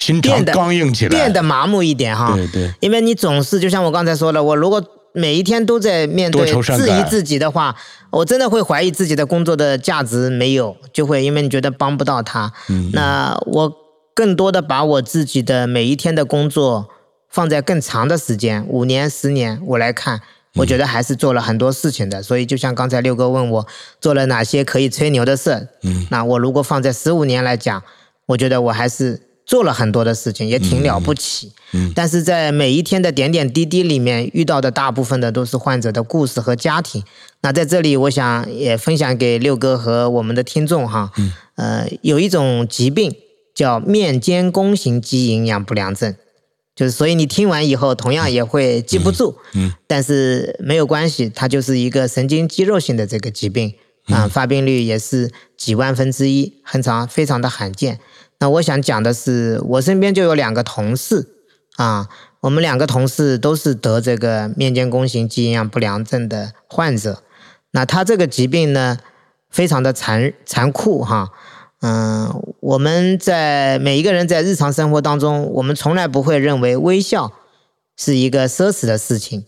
[0.00, 2.34] 心肠变得刚硬起来，变得麻木一点哈。
[2.34, 7.74] 对对，因为你总是就像我刚才说的，我如果每一天都在面对质疑自己的话，
[8.10, 12.52] 我真的会怀疑自己的工作的价值没有，就会因为你觉得帮不到他。
[12.68, 13.72] 嗯，那我
[14.14, 16.88] 更多的把我自己的每一天的工作
[17.28, 20.20] 放在更长的时间，五年、十年我来看。
[20.56, 23.64] 我觉得还是做了很多事情的，所以就像刚才六哥问我
[24.00, 27.80] 做了哪些可以吹牛的事，嗯，那我如果放在十五年来讲，
[28.26, 31.50] 我觉得我还是做了很多的事情，也挺了不起。
[31.72, 37.02] 嗯但是在每一天的点点滴滴里面，遇到的大部分的都是患者的故事和家庭。
[37.40, 43.12] 那在这里，我想也分享给六哥和我们的听众哈，嗯呃，有一种疾病
[43.52, 46.14] 叫面肩弓形肌营养不良症。
[46.76, 53.74] 就是，所以你听完以后，同样也会记不住，嗯但是没有关系，它就是一个神经肌肉性的这个疾病
[54.06, 57.98] 啊、发病率也是几万分之一，很常非常的罕见。
[58.40, 61.28] 那我想讲的是，我身边就有两个同事
[61.76, 62.08] 啊，
[62.40, 67.22] 我们两个同事都是得这个面间弓形肌营养不良症的患者。
[67.72, 68.98] 那他这个疾病呢，
[69.50, 71.28] 非常的残残酷哈。
[71.82, 77.32] 嗯，我们在每一个人在日常生活当中，我们从来不会认为微笑
[77.96, 79.44] 是一个奢侈的事情，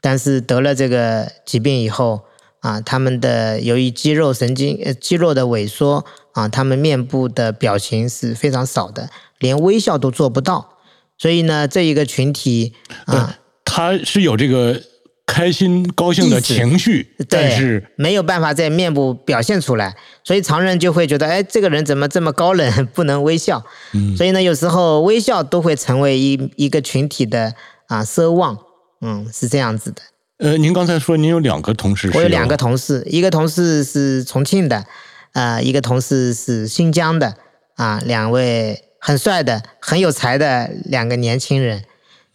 [0.00, 2.22] 但是得了这个疾病以后
[2.60, 6.04] 啊，他们的由于肌肉神经呃肌肉的萎缩
[6.38, 10.78] 啊，他们面部的表情是非常少的，连微笑都做不到。
[11.18, 12.74] 所以呢，这一个群体
[13.06, 14.80] 啊，他是有这个
[15.26, 23.64] 开心高兴的情绪，但是没有办法在面部表现出来，所以常人就会觉得，哎，这个人怎么这么高冷， 不能微笑？
[23.94, 27.52] 嗯所以呢，有时候微笑都会成为一一个群体的
[27.88, 28.56] 啊奢望，
[29.00, 30.00] 嗯，是这样子的。
[30.38, 34.86] 呃，您刚才说您有两个同事，我有两个，同事，一个同事是重庆的，
[35.32, 37.36] 啊，一个同事是新疆的，
[37.76, 41.84] 啊，两位很帅的、很有才的两个年轻人。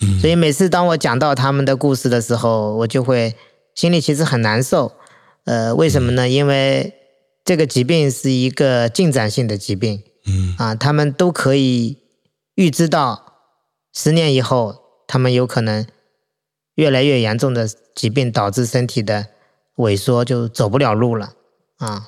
[0.01, 3.35] 嗯所以每次当我讲到他们的故事的时候，我就会
[3.75, 4.91] 心里其实很难受。
[5.45, 6.27] 呃，为什么呢？
[6.27, 6.93] 因为
[7.45, 11.99] 这个疾病是一个进展性的疾病嗯啊，他们都可以
[12.55, 13.33] 预知到
[13.93, 14.75] 十年以后，
[15.07, 15.85] 他们有可能
[16.75, 19.27] 越来越严重的疾病导致身体的
[19.77, 21.33] 萎缩，就走不了路了
[21.77, 22.07] 啊。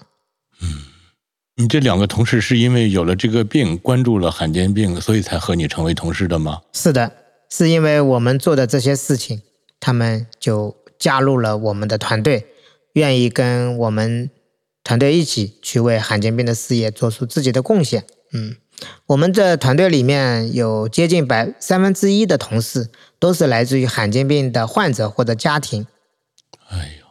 [1.58, 6.62] 你这两个同事是因为有了这个病，关注了罕见病，所以才和你成为同事的吗？
[6.74, 7.12] 是的，
[7.50, 9.42] 是因为我们做的这些事情，
[9.80, 12.46] 他们就加入了我们的团队，
[12.94, 14.30] 愿意跟我们
[14.84, 18.04] 团队一起去为罕见病的事业做出自己的贡献。
[18.34, 18.58] 嗯，
[19.06, 25.88] 我们的团队里面有接近百三分之一的同事都是来自于罕见病的患者或者家庭。
[26.68, 27.06] 哎呦，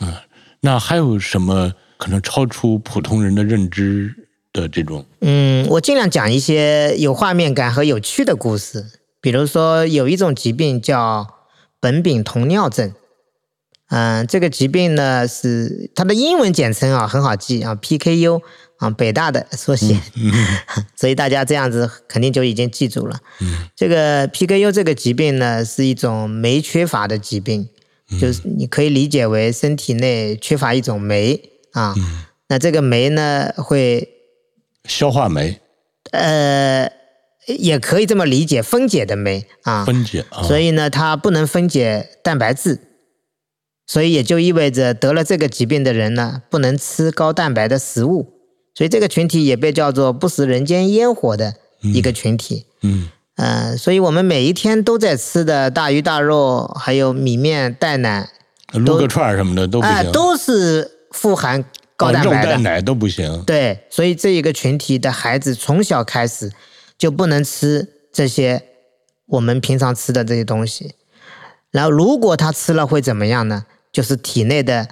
[0.00, 0.14] 嗯，
[0.62, 4.14] 那还有什么可能超出普通人的认知
[4.52, 5.04] 的这种？
[5.20, 8.86] 嗯，我尽量讲一些有画面感和有趣的故事。
[9.20, 11.26] 比如说，有一种疾病叫
[11.80, 12.94] 苯丙酮尿症。
[13.90, 18.42] 嗯、这个疾病呢是它的英文简称啊，很好记啊，PKU
[18.76, 19.98] 啊，北大的缩写，
[20.94, 23.18] 所以大家这样子肯定就已经记住了。
[23.74, 27.66] 这个 PKU 这个疾病呢是一种酶缺乏的疾病，
[28.20, 31.40] 就是你可以理解为身体内缺乏一种酶
[31.78, 31.94] 啊。
[32.48, 34.08] 那这个酶呢会
[34.84, 35.60] 消化酶
[36.12, 36.90] 呃，
[37.46, 42.80] 也可以这么理解，分解的酶啊，分解啊，所以呢，它不能分解蛋白质，
[43.86, 48.32] 所以也就意味着得了这个疾病的人呢，不能吃高蛋白的食物，
[48.74, 52.64] 所以这个群体也被叫做不食人间烟火的一个群体。
[52.82, 58.30] 嗯呃，所以我们每一天都在吃的大鱼大肉，还有米面、蛋奶，
[58.72, 60.10] 撸个串儿什么的都不哎、行。
[60.10, 61.64] 都是富含
[61.96, 63.42] 高蛋白的，蛋奶都不行。
[63.44, 66.52] 对，所以这一个群体的孩子从小开始
[66.96, 68.62] 就不能吃这些
[69.26, 70.94] 我们平常吃的这些东西。
[71.70, 73.66] 然后，如果他吃了会怎么样呢？
[73.92, 74.88] 就是体内的，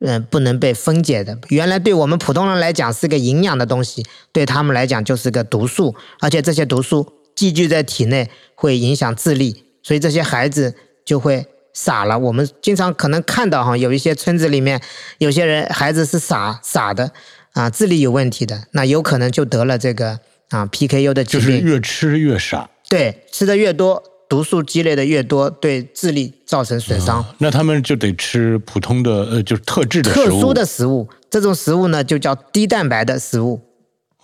[0.00, 1.38] 嗯、不能被分解的。
[1.48, 12.18] 原来对我们普通人来讲是个营养的东西，对他们来讲就是个毒素，而且这些毒素积聚在体内会影响智力，所以这些孩子就会傻了。
[12.18, 14.80] 我们经常可能看到哈，有一些村子里面
[15.18, 17.10] 有些人孩子是傻傻的
[17.52, 20.18] 啊，智力有问题的，那有可能就得了这个
[20.50, 21.58] 啊 PKU 的疾病就是。
[21.58, 22.68] 越吃越傻。
[22.88, 27.24] 对，吃的越多，毒素积累的越多，对智力造成损伤。
[27.38, 30.24] 那他们就得吃普通的呃，就是特制的食物。
[30.24, 33.62] 特殊的食物，这种食物呢就叫低蛋白的食物，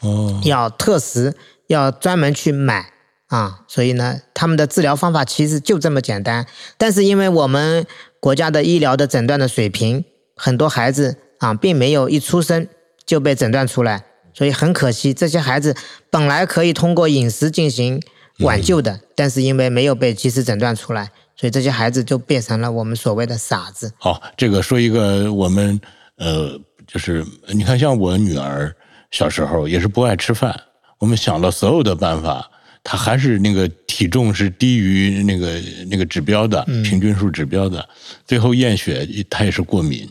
[0.00, 1.34] 哦，要特食，
[1.68, 2.92] 要专门去买
[3.28, 3.60] 啊。
[3.66, 6.44] 所以呢，他们的治疗方法其实就这么简单。
[6.76, 7.86] 但是因为我们
[8.20, 10.04] 国家的医疗的诊断的水平，
[10.36, 12.68] 很多孩子啊并没有一出生
[13.06, 15.74] 就被诊断出来，所以很可惜，这些孩子
[16.10, 18.02] 本来可以通过饮食进行
[18.40, 23.92] 挽救的，但是因为没有被及时诊断出来，所以这些孩子就变成了我们所谓的傻子。
[23.98, 25.80] 好，这个说一个我们
[26.16, 28.74] 呃，就是你看，像我女儿
[29.10, 30.60] 小时候也是不爱吃饭，
[30.98, 32.48] 我们想了所有的办法，
[32.82, 35.60] 她还是那个体重是低于那个
[35.90, 37.86] 那个指标的、平均数指标的，
[38.26, 40.08] 最后验血他也是过敏，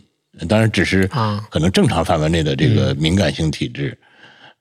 [0.47, 3.97] 当然只是啊可能正常范围内的这个敏感性体质。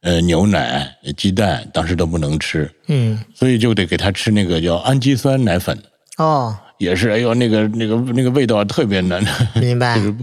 [0.03, 5.77] 呃，牛奶、鸡蛋当时都不能吃，嗯，所以就得给他吃那个叫氨基酸奶粉，
[6.19, 10.14] 哦，也是，哎呦，那个那个那个味道特别难，明白 就是，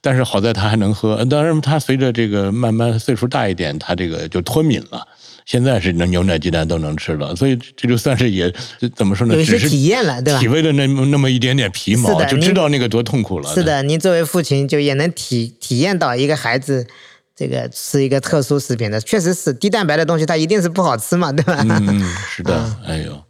[0.00, 1.24] 但是好在他还能喝。
[1.26, 5.06] 当然，他随着这个慢慢岁数大一点，他这个就脱敏了。
[5.44, 8.52] 现在是能牛奶、鸡蛋都能吃了，所以这就算是也
[8.94, 9.34] 怎么说呢？
[9.34, 10.46] 有些只是体验了，对吧体？
[10.46, 13.52] 味了那么那么一点点皮毛，就知道那个多痛苦了。
[13.52, 16.86] 是，的，您作为父亲就也能体体验到一个孩子
[17.34, 21.58] 这个吃一个特殊食品的，确实是低蛋白的东西，它一定是不好吃嘛，对吧？
[21.68, 23.20] 嗯嗯，是的，哎呦，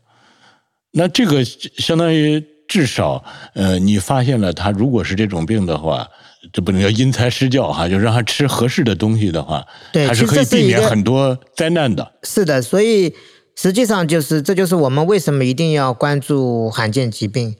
[0.92, 6.08] 那这个相当于至少，呃，你发现了他如果是这种病的话，
[6.54, 12.12] 这不能叫因材施教哈，就让他吃合适的东西的话，对还是可以避免很多灾难的。
[12.22, 13.14] 是的，所以
[13.54, 17.54] 实际上就是这就是我们为什么一定要关注罕见疾病。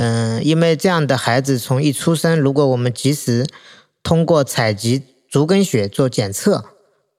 [0.00, 3.46] 嗯、因为这样的孩子从一出生，如果我们及时
[4.02, 6.64] 通过采集足跟血做检测，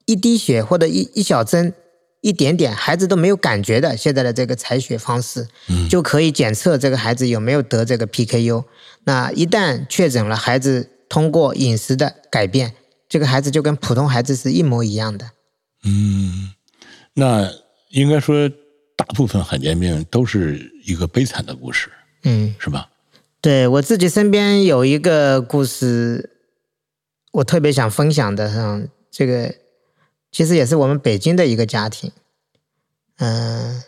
[0.06, 1.74] 一滴血或者一一小针。
[2.22, 5.48] 一点点，孩子都没有感觉的，现在的这个采血方式，
[5.90, 8.66] 就可以检测这个孩子有没有得这个 PKU。
[9.06, 12.74] 那一旦确诊了，孩子通过饮食的改变，
[13.08, 15.32] 这个孩子就跟普通孩子是一模一样的。
[15.86, 16.52] 嗯，
[17.14, 17.50] 那
[17.90, 18.50] 应该说，
[18.98, 21.90] 大部分罕见病都是一个悲惨的故事，
[22.24, 22.90] 嗯，是吧？
[23.42, 26.32] 对我自己身边有一个故事，
[27.32, 29.56] 我特别想分享的，嗯，这个
[30.32, 32.12] 其实也是我们北京的一个家庭，
[33.18, 33.84] 嗯、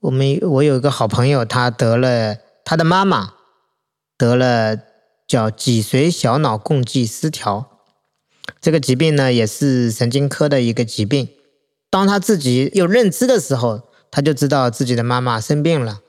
[0.00, 3.34] 我们我有一个好朋友，他得了，他的妈妈
[4.16, 4.76] 得了
[5.26, 7.82] 叫脊髓小脑共济失调，
[8.60, 11.28] 这个疾病呢也是神经科的一个疾病。
[11.90, 16.00] 当他自己有认知的时候，他就知道自己的妈妈生病了。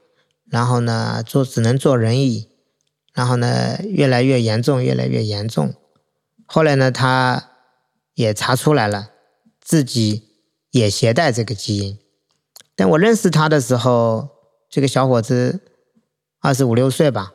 [0.50, 2.50] 然后呢，坐只能坐轮椅，
[3.14, 5.76] 然后呢，越来越严重，越来越严重。
[6.48, 7.52] 后来呢，他
[8.16, 9.12] 也查出来了，
[9.70, 10.24] 自己
[10.72, 12.00] 也携带这个基因。
[12.76, 14.30] 但我认识他的时候，
[14.68, 15.60] 这个小伙子
[16.40, 17.34] 二十五六岁吧，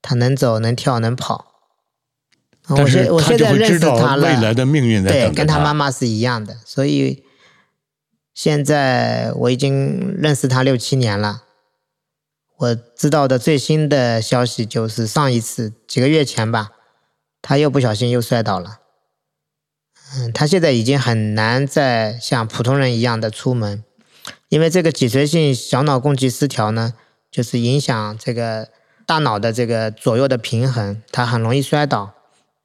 [0.00, 1.46] 他能走能跳能跑。
[2.68, 7.24] 我现我他就现在认会知道识他了，未来的命运在对，跟他妈妈是一样的，所以
[8.32, 11.42] 现在我已经认识他六七年了。
[12.58, 16.70] 我知道的最新的消息就是上一次几个月前吧，
[17.42, 18.78] 他又不小心又摔倒了。
[20.14, 23.84] 嗯，他现在已经很难再像普通人一样的出门，
[24.48, 26.94] 因为这个脊髓性小脑共济失调呢，
[27.30, 28.68] 就是影响这个
[29.06, 32.14] 大脑的这个左右的平衡，他很容易摔倒。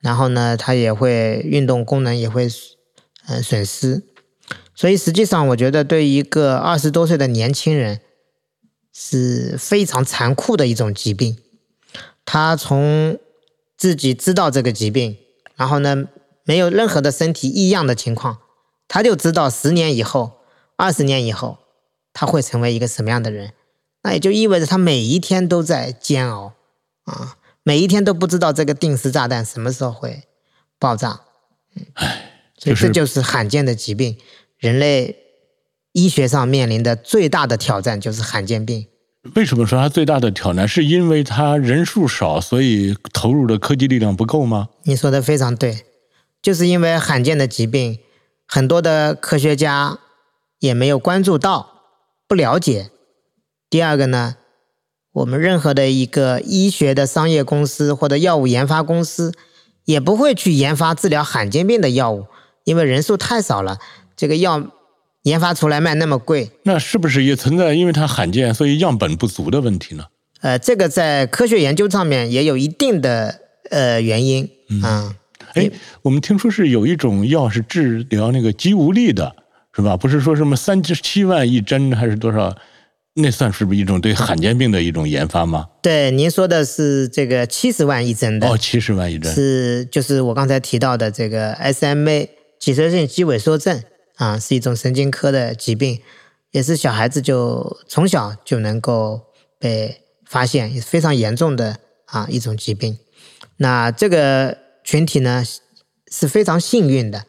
[0.01, 2.47] 然后呢，他也会运动功能也会
[3.27, 4.03] 嗯、损失，
[4.75, 8.01] 所以实际上我觉得对一个二十多岁的年轻人
[8.93, 11.35] 是非常残酷的一种疾病。
[12.23, 13.17] 他从
[13.75, 15.17] 自己知道这个疾病，
[15.55, 16.05] 然后呢
[16.45, 18.37] 没有任何的身体异样的情况，
[18.87, 20.39] 他就知道十年以后、
[20.77, 21.57] 二十年以后
[22.13, 23.51] 他会成为一个什么样的人。
[24.03, 26.53] 那也就意味着他每一天都在煎熬
[27.03, 27.35] 啊。
[27.67, 30.21] 每一天都不知道这个定时炸弹什么时候会
[30.77, 31.21] 爆炸，
[31.95, 34.19] 唉，所以就是这就是罕见的疾病，
[34.59, 35.15] 人类
[35.93, 38.85] 医学上面临的最大的挑战就是罕见病。
[39.33, 40.67] 为什么说它最大的挑战？
[40.67, 44.69] 是因为它人数少，所以投入的科技力量不够吗？
[44.83, 45.83] 你说的非常对，
[46.45, 47.97] 就是因为罕见的疾病，
[48.45, 49.97] 很多的科学家
[50.59, 51.81] 也没有关注到，
[52.27, 52.91] 不了解。
[53.67, 54.35] 第二个呢，
[55.11, 59.33] 我们任何的一个医学的商业公司或者药物研发公司，
[59.85, 62.27] 也不会去研发治疗罕见病的药物，
[62.63, 63.79] 因为人数太少了，
[64.15, 64.67] 这个药
[65.23, 66.51] 研发出来卖那么贵。
[66.61, 70.05] 那是不是也存在因为它罕见，所以样本不足的问题呢？
[70.41, 73.41] 呃，这个在科学研究上面也有一定的
[73.71, 74.47] 呃原因
[74.83, 75.15] 啊。
[75.55, 79.35] 哎，我们听说是有一种药是治疗那个肌无力的，
[79.75, 79.97] 是吧？
[79.97, 82.55] 不是说什么三十七万一针还是多少？
[83.17, 85.67] 那算是不是一种对罕见病的一种研发吗？
[85.81, 92.27] 对，您说的是这个七十万一针的哦，七十万一针是就是我刚才提到的这个 SMA
[92.59, 93.81] 脊髓性肌萎缩症
[94.17, 96.01] 啊，是一种神经科的疾病，
[96.51, 99.21] 也是小孩子就从小就能够
[99.57, 101.77] 被发现，也是非常严重的
[102.07, 102.97] 啊一种疾病。
[103.55, 105.43] 那这个群体呢
[106.09, 107.25] 是非常幸运的，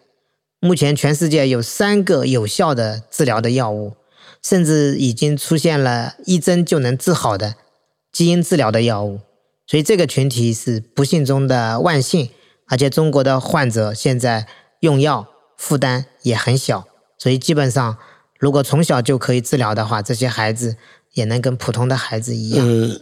[0.60, 3.96] 目前全世界有三个有效的治疗的药物。
[4.42, 7.56] 甚至已经出现了一针就能治好的
[8.12, 9.18] 基因治疗的药物，
[9.66, 12.30] 所以这个群体是不幸中的万幸。
[12.68, 14.46] 而且中国的患者现在
[14.80, 15.26] 用药
[15.56, 16.86] 负担也很小，
[17.18, 17.98] 所以基本上
[18.38, 20.76] 如果从小就可以治疗的话，这些孩子
[21.14, 22.64] 也能跟普通的孩子一样。
[22.64, 23.00] 呃，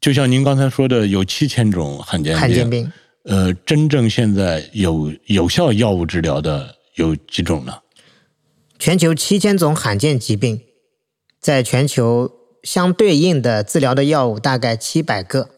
[0.00, 2.92] 就像您刚才说的，有七千种罕见罕见病。
[3.24, 7.78] 呃，真正现在有有效药物治疗的有几种呢？
[8.78, 10.60] 全球七千种罕见疾病，
[11.40, 12.32] 在全球
[12.64, 15.50] 相对应的治疗的药物大概七百个，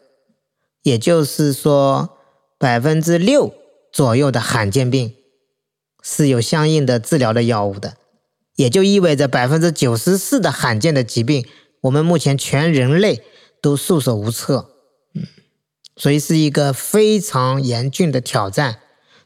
[0.83, 2.17] 也就是说，
[2.59, 3.51] 百分之六
[3.91, 5.15] 左右的罕见病
[6.03, 7.97] 是有相应的治疗的药物的，
[8.55, 11.43] 也就意味着百分之九十四的罕见的疾病，
[11.81, 13.23] 我们目前全人类
[13.59, 14.74] 都束手无策。
[15.95, 18.77] 所以是一个非常严峻的挑战。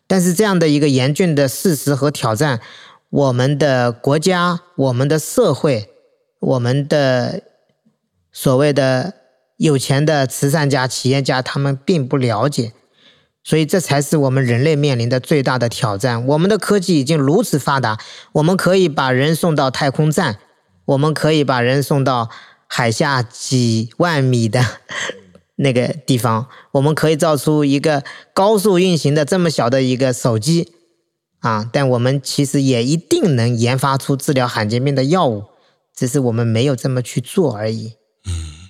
[0.07, 2.59] 但是这样的一个严峻的事实和挑战。
[3.11, 5.89] 我们的国家、我们的社会、
[6.39, 7.41] 我们的
[8.32, 9.15] 所谓的
[9.57, 12.72] 有钱的慈善家、企业家，他们并不了解，
[13.43, 16.24] 所以这才是我们人类面临的最大的挑战。
[16.28, 17.97] 我们的科技已经如此发达，
[18.34, 20.38] 我们可以把人送到太空站，
[20.86, 22.30] 我们可以把人送到
[22.67, 24.63] 海下几万米的
[25.60, 28.03] 那个地方，我们可以造出一个
[28.34, 30.74] 高速运行的这么小的一个手机。
[31.41, 31.70] 啊！
[31.72, 35.45] 但我们其实也一定能研发出治疗罕见病的药物，
[35.95, 37.93] 只是我们没有这么去做而已。
[38.28, 38.68] 嗯，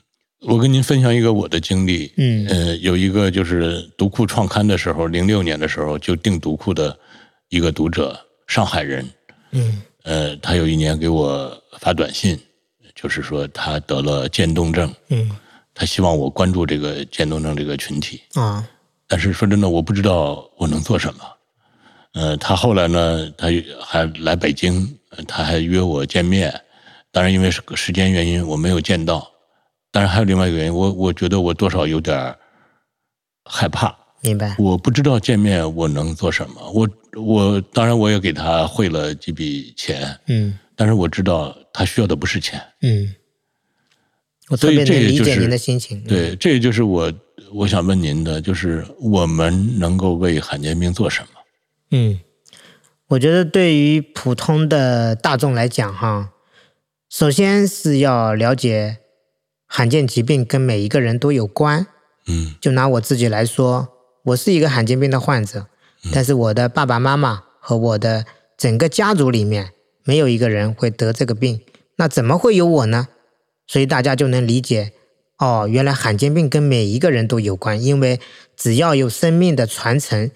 [0.47, 2.13] 我跟您分享一个我的经历。
[2.17, 6.95] 嗯，呃，有一个就是读库创刊的时候，零六年的时候就订读库的
[7.49, 8.15] 一个读者，
[8.45, 9.09] 上海人。
[9.49, 12.39] 嗯，呃，他有一年给我发短信，
[12.93, 14.93] 就是说他得了渐冻症。
[15.07, 15.31] 嗯，
[15.79, 18.21] 他希望我关注这个渐冻症这个群体。
[18.33, 18.67] 啊，
[19.07, 21.21] 但是说真的，我不知道我能做什么。
[22.15, 23.47] 呃，他后来呢，他
[23.81, 24.85] 还来北京，
[25.25, 26.53] 他还约我见面，
[27.13, 29.25] 当然因为是时间原因我没有见到，
[29.89, 32.35] 当然还有另外一个原因，我我觉得我多少有点
[33.45, 34.53] 害怕，明白？
[34.59, 43.15] 我不知道见面我能做什么，我我当然我也给他汇了几笔钱，嗯，但是我知道他需要的不是钱，嗯，
[44.49, 47.13] 我特别能理解您的心情，对，这也就是我
[47.53, 51.27] 我想问您的，就是我们能够为罕见病做什么？
[51.91, 52.19] 嗯，
[53.09, 56.31] 我觉得对于普通的大众来讲，哈，
[57.09, 58.97] 首先是要了解
[59.67, 61.85] 罕见疾病跟每一个人都有关。
[62.27, 63.89] 嗯，就拿我自己来说，
[64.25, 65.67] 我是一个罕见病的患者，
[66.11, 68.25] 但是我的爸爸妈妈和我的
[68.57, 69.71] 整个家族里面
[70.03, 71.61] 没有一个人会得这个病，
[71.97, 73.07] 那怎么会有我呢？
[73.69, 74.93] 所以大家就能理解，
[75.37, 78.19] 哦，原来罕见病跟每一个人都有关，因为
[78.57, 80.31] 只要有生命的传承。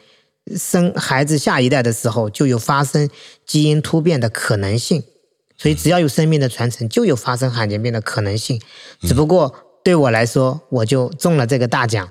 [0.58, 3.10] 生孩子下一代的时候，就有发生
[3.46, 5.02] 基因突变的可能性，
[5.58, 8.62] 所以只要有生命的传承，就有发生罕见病的可能性。
[9.00, 9.56] 只不过
[9.86, 12.10] 对我来说，我就中了这个大奖。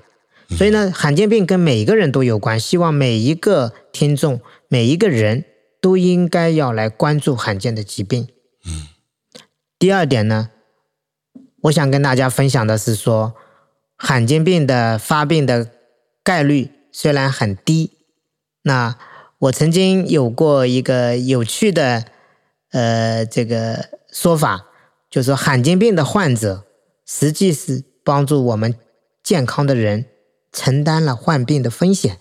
[0.49, 5.45] 所以呢，罕见病跟每一个人都有关，希望每一个听众、每一个人
[5.79, 8.27] 都应该要来关注罕见的疾病。
[8.65, 8.87] 嗯。
[9.77, 10.49] 第二点呢，
[11.63, 13.33] 我想跟大家分享的是说，
[13.95, 15.69] 罕见病的发病的
[16.23, 17.91] 概率虽然很低。
[18.63, 18.97] 那
[19.39, 22.05] 我曾经有过一个有趣的，
[22.71, 24.65] 呃，这个说法，
[25.09, 26.65] 就是说罕见病的患者
[27.05, 28.75] 实际是帮助我们
[29.23, 30.05] 健康的人
[30.51, 32.17] 承担了患病的风险。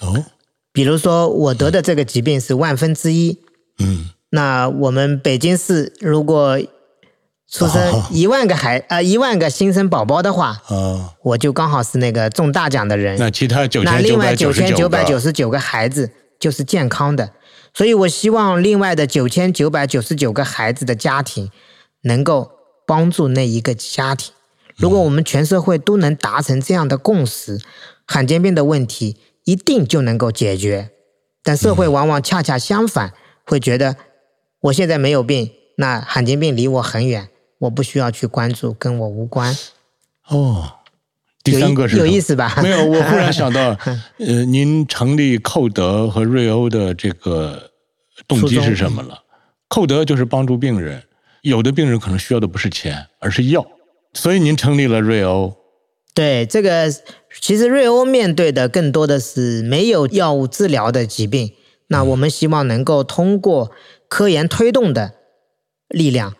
[0.00, 0.26] 哦，
[0.72, 3.38] 比如说我得的这个疾病是万分之一。
[3.78, 4.10] 嗯。
[4.30, 6.58] 那我们北京市如果
[7.54, 13.16] 出生哦一万个孩啊一万个新生宝宝的话，啊，我就刚好是那个中大奖的人。
[13.16, 17.30] 那其他九那千九另外九百九十九千九百九个，十九个孩子就是健康的，
[17.72, 21.48] 所以我希望另外的九千九百九十九个孩子的家庭
[22.02, 22.50] 能够
[22.84, 24.32] 帮助那一个家庭。
[24.74, 27.60] 如果我们全社会都能达成这样的共识，
[28.04, 30.90] 罕见病的问题一定就能够解决。
[31.44, 33.12] 但社会往往恰恰相反，
[33.46, 33.94] 会觉得
[34.62, 37.28] 我现在没有病，那罕见病离我很远，
[37.58, 39.56] 我不需要去关注，跟我无关。
[40.28, 40.70] 哦，
[41.42, 42.58] 第三个是有意思吧？
[42.62, 43.76] 没有，我忽然想到，
[44.18, 47.70] 呃，您成立寇德和瑞欧的这个
[48.26, 49.22] 动机是什么了？
[49.68, 51.02] 寇德就是帮助病人，
[51.42, 53.66] 有的病人可能需要的不是钱，而是药，
[54.12, 55.54] 所以您成立了瑞欧。
[56.14, 56.88] 对这个，
[57.40, 61.52] 其实瑞欧面对的更多的是没有药物治疗的疾病。
[61.88, 63.70] 那我们希望能够通过
[64.08, 65.12] 科研推动的
[65.88, 66.34] 力量，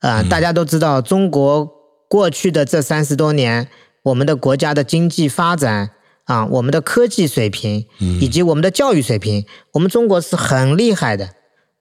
[0.00, 1.68] 啊、大家都知道，中国
[2.08, 3.68] 过去的这三十多年，
[4.04, 5.90] 我们的国家的经济发展
[6.24, 7.86] 啊，我们的科技水平，
[8.20, 11.30] 以及我们的教育水平，我们中国是很厉害的。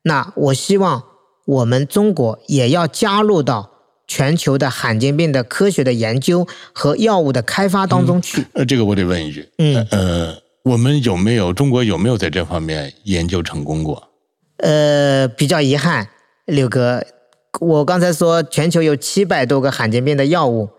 [0.04, 1.04] 那我希望
[1.46, 3.72] 我们中国也要加入到
[4.08, 8.46] 全球的罕见病的科学的研究和药物的开发当中去。
[8.54, 14.10] 呃，这个我得问一句，嗯呃，我们有没有中国有没有在这方面研究成功过？
[14.58, 16.08] 呃，比较遗憾，
[16.46, 17.04] 六哥，
[17.60, 20.70] 我刚才说全球有七百多个罕见病的药物，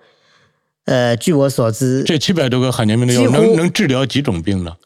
[0.84, 4.76] 呃，据我所知，这七百多个罕见病的药物能能治疗几种病呢？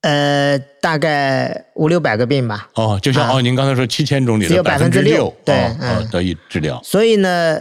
[0.00, 2.68] 呃，大概五六百个病吧。
[2.74, 6.80] 哦，就像、啊哦，您刚才说七千种里只有百分之6%对哦哦嗯得以治疗。
[6.84, 7.58] 所以呢，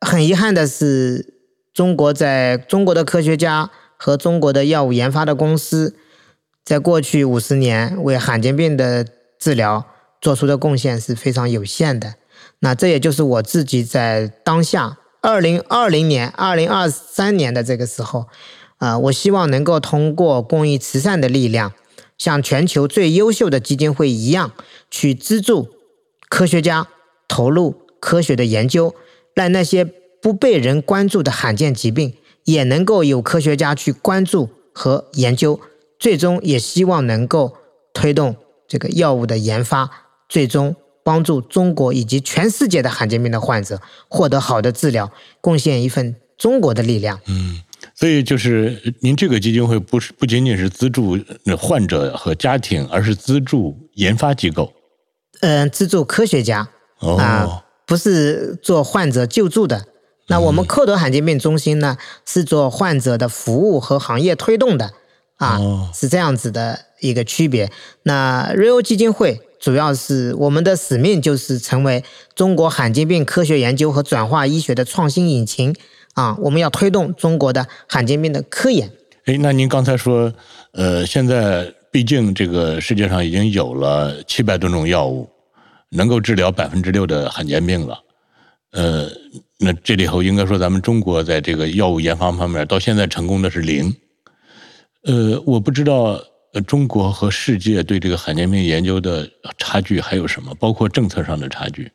[0.00, 1.34] 很遗憾的是，
[1.72, 5.96] 中国在中国的科学家和中国的药物研发的公司，
[6.64, 9.06] 在过去五十年为罕见病的
[9.38, 9.86] 治疗
[10.20, 12.14] 做出的贡献是非常有限的。
[12.60, 18.26] 那这也就是我自己在当下二零二零年、二零二三年的这个时候，
[18.78, 21.72] 啊、我希望能够通过公益慈善的力量，
[22.16, 24.52] 像全球最优秀的基金会一样，
[24.90, 25.68] 去资助
[26.28, 26.88] 科学家
[27.26, 28.94] 投入科学的研究，
[29.34, 29.84] 让那些
[30.20, 35.60] 不被人关注的罕见疾病也能够有科学家去关注和研究，
[35.98, 37.56] 最终也希望能够
[37.92, 38.36] 推动
[38.66, 39.90] 这个药物的研发，
[40.28, 40.76] 最终
[41.08, 47.18] 帮助中国以及全世界的罕见病的患者获得好的治疗，贡献一份中国的力量。
[47.26, 47.62] 嗯
[47.94, 54.72] 所以就是呃您这个基金会不是不仅仅是资助呃患者和家庭，而是资助研发机构。
[55.40, 56.68] 嗯，资助科学家
[57.00, 59.86] 哦，啊，不是做患者救助的。
[60.26, 61.96] 那我们寇德罕见病中心呢，
[62.26, 64.92] 是做患者的服务和行业推动的
[65.36, 67.70] 啊，哦是这样子的一个区别。
[68.02, 72.04] 那瑞欧基金会主要是我们的使命就是成为
[72.34, 75.74] 中国罕见病科学研究和转化医学的创新引擎
[76.14, 78.90] 啊，我们要推动中国的罕见病的科研。
[79.24, 80.32] 哎，那您刚才说，
[80.72, 85.28] 呃，现在毕竟这个世界上已经有了七百多种药物，
[85.90, 87.98] 能够治疗百分之六的罕见病了。
[88.72, 89.08] 呃，
[89.58, 93.94] 那这里头应该说咱们中国在这个药物研发方面到现在成功的是零。
[95.04, 96.20] 呃，我不知道
[96.52, 99.28] 呃中国和世界对这个罕见病研究的
[99.58, 101.92] 差距还有什么，包括政策上的差距。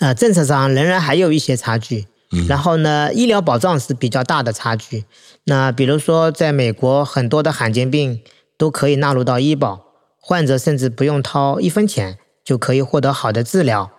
[0.00, 2.06] 啊、政策上仍然还有一些差距。
[2.32, 5.04] 嗯然后呢，医疗保障是比较大的差距。
[5.44, 8.22] 那比如说，在美国，很多的罕见病
[8.56, 9.84] 都可以纳入到医保，
[10.18, 13.92] 患者甚至不用掏一分钱就可以获得好的治疗。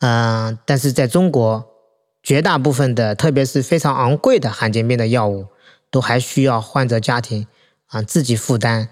[0.00, 1.66] 嗯、但是在中国，
[2.22, 5.46] 绝大部分的，特别是非常昂贵的罕见病的药物，
[5.90, 7.46] 都还需要患者家庭
[7.86, 8.88] 啊、自己负担。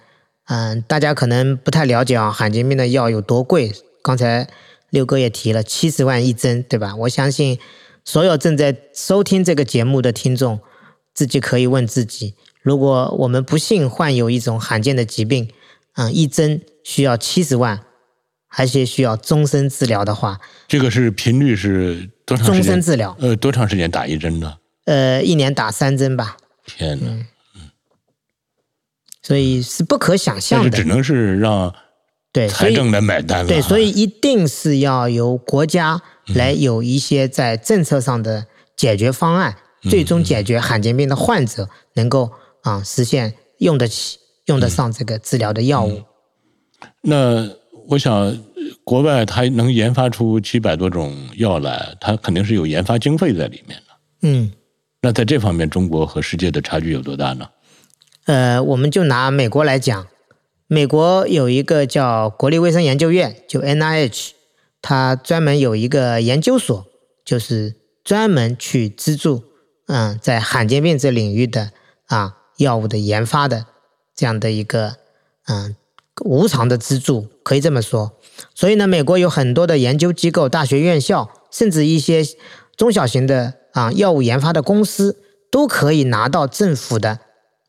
[0.46, 3.72] 嗯、大家可能不太了解啊，罕见病的药有多贵。
[4.02, 4.48] 刚才
[4.90, 6.94] 六哥也提了，七十万一针，对吧？
[6.94, 7.58] 我相信
[8.04, 10.60] 所有正在收听这个节目的听众，
[11.12, 15.50] 自己可以问自己：如果我们不幸患有一种罕见的疾病，
[15.96, 17.80] 嗯，一针需要七十万，
[18.56, 22.72] 而且需要终身治疗的话，这个是频率是多长时终间？
[22.72, 24.54] 身治疗，呃，多长时间打一针呢？
[24.84, 27.26] 呃，一年打三针吧，天哪！
[29.26, 30.88] 所以是不可想象的是只。
[30.88, 31.74] 能是让
[32.32, 33.48] 对，财政来买单了。
[33.48, 38.46] 对，所以一定是要由国家来有一些在政策上的
[38.76, 42.30] 解决方案，最终解决罕见病的患者能够
[42.62, 46.04] 啊实现用得起、用得上这个治疗的药物。
[47.00, 47.50] 那
[47.88, 48.38] 我想，呃
[48.84, 53.84] 国外它能研发出七百多种药来，它肯定是有研发经费在里面的。
[54.22, 54.52] 嗯，
[55.02, 57.44] 那在这方面，中国和世界的差距有多大呢？
[58.26, 60.06] 呃，我们就拿美国来讲，
[60.66, 64.30] 美国有一个叫国立卫生研究院，就 NIH，
[64.82, 66.86] 它专门有一个研究所，
[67.24, 69.44] 就是专门去资助，
[69.86, 71.70] 嗯，在罕见病这领域的
[72.06, 73.66] 啊药物的研发的
[74.14, 74.96] 这样的一个
[75.46, 75.76] 嗯
[76.24, 78.18] 无偿的资助，可以这么说。
[78.54, 82.24] 所以呢，美国有很多的研究机构、大学院校，甚至一些
[82.76, 85.16] 中小型的啊药物研发的公司，
[85.48, 87.20] 都可以拿到政府的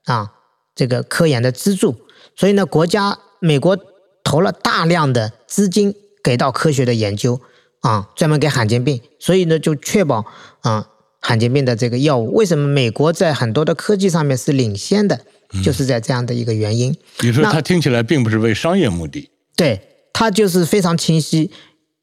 [0.06, 0.34] 啊
[0.78, 1.98] 这个科研的资助。
[2.38, 3.78] 所以呢，国家美国
[4.24, 7.42] 投了大量的资金给到科学的研究。
[7.82, 10.26] 啊，专门给罕见病，所以呢，就确保
[10.62, 10.90] 啊
[11.22, 12.34] 罕见病的这个药物。
[12.34, 15.22] 为什么美国在很多的科技上面是领先的？
[15.64, 16.98] 就是在这样的一个原因。
[17.22, 19.80] 你说它听起来并不是为商业目的，对，
[20.12, 21.52] 它就是非常清晰。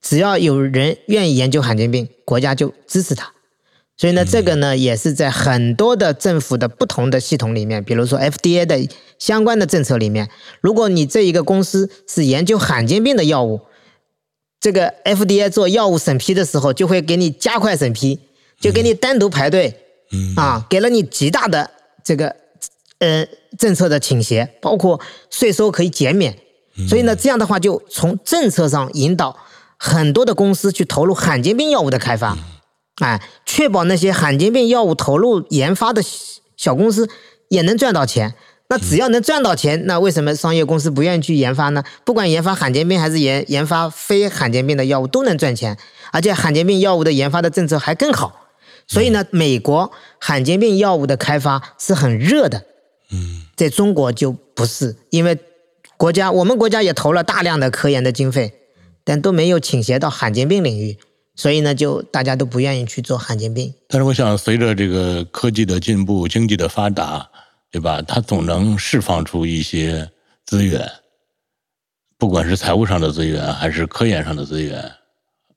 [0.01, 3.33] 只要有人愿意研究罕见病，国家就支持他。
[3.97, 8.88] 所以呢，这个呢也是在很多的政府的不同的系统里面，比如说 FDA 的
[9.18, 10.28] 相关的政策里面，
[10.61, 13.61] 如果你这一个公司是研究罕见病的药物。
[14.61, 18.18] 这个 FDA 做药物审批的时候，就会给你加快审批，
[18.59, 19.76] 就给你单独排队，
[20.36, 21.70] 啊，给了你极大的
[22.03, 22.34] 这个
[22.99, 23.26] 呃
[23.59, 26.34] 政策的倾斜，包括税收可以减免，
[26.88, 29.36] 所以呢，这样的话就从政策上引导
[29.76, 32.34] 很多的公司去投入罕见病药物的开发，
[33.01, 36.03] 哎，确保那些罕见病药物投入研发的
[36.57, 37.09] 小公司
[37.49, 38.34] 也能赚到钱。
[38.68, 41.84] 那只要能赚到钱，那为什么商业公司不愿意去研发呢？
[42.03, 45.76] 不管研发罕见病还是研研发非罕见病的药物都能赚钱，
[46.12, 48.49] 而且罕见病药物的研发的政策还更好。
[48.86, 52.64] 所以呢，美国罕见病药物的开发是很热的。
[53.12, 55.38] 嗯，在中国就不是，因为
[55.99, 58.55] 国家我们国家也投了大量的科研的经费，
[59.05, 60.99] 但都没有倾斜到罕见病领域，
[61.35, 63.74] 所以呢，就大家都不愿意去做罕见病。
[63.89, 67.28] 但是我想，随着这个科技的进步，经济的发达。
[67.74, 68.01] 对吧？
[68.03, 70.09] 它总能释放出一些
[70.47, 70.89] 资源，
[72.16, 74.93] 不管是财务上的资源，还是科研上的资源，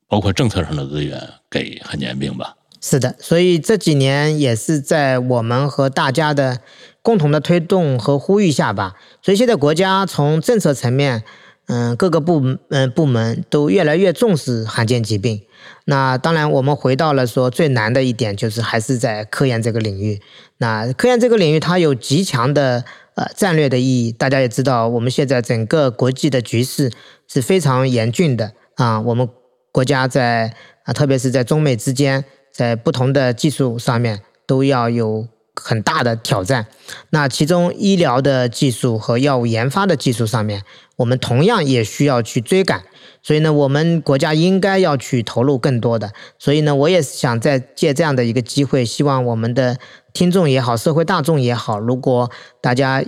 [0.08, 2.56] 包括政策上的资源，给罕见病吧。
[2.82, 6.60] 是的，所以这几年也是在我们和大家的
[7.04, 8.96] 共同的推动和呼吁下吧。
[9.22, 11.24] 所以现在国家从政策层面，
[11.68, 15.44] 嗯，各个部嗯部门都越来越重视罕见疾病。
[15.86, 20.22] 那当然，我们回到了说最难的一点，就是还是在科研这个领域。
[20.58, 22.84] 那科研这个领域，它有极强的
[23.16, 24.12] 呃战略的意义。
[24.12, 26.92] 大家也知道，我们现在整个国际的局势
[27.28, 29.00] 是非常严峻的啊。
[29.00, 29.28] 我们
[29.72, 30.54] 国家在
[30.84, 35.28] 啊，特别是在中美之间，在不同的技术上面都要有
[35.62, 36.68] 很大的挑战。
[37.10, 40.64] 那其中医疗的技术和药物研发的技术上面，
[40.98, 42.84] 我们同样也需要去追赶。
[43.24, 46.14] 所以呢，我们国家应该要去投入更多的。
[46.40, 49.78] 所以呢，我也是想在借这样的一个机会，希望我们的
[50.14, 52.32] 听众也好，社会大众也好，如果
[52.62, 53.04] 大家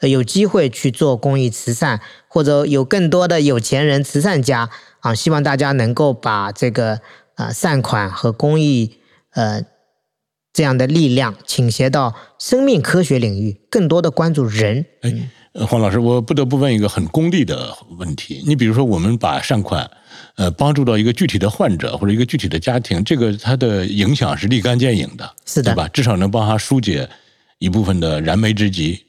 [0.00, 4.68] 有机会去做公益慈善，或者有更多的有钱人、慈善家
[5.00, 7.00] 啊，希望大家能够把这个
[7.36, 8.98] 啊善款和公益
[9.34, 9.62] 呃
[10.52, 14.86] 这样的力量倾斜到生命科学领域，更多的关注人。
[15.66, 18.42] 黄老师，我不得不问一个很功利的问题。
[18.46, 19.90] 你比如说，我们把善款，
[20.36, 25.88] 呃，帮助到一个具体的患者或者一个具体的家庭，这个它的影响是立竿见影的，是的，对吧？
[25.88, 27.08] 至少能帮他疏解
[27.58, 29.04] 一部分的燃眉之急。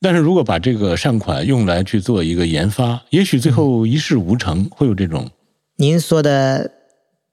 [0.00, 5.30] 但是如果把这个善款用来去做一个研发，也许最后一事无成，会有这种。
[5.76, 6.70] 您说的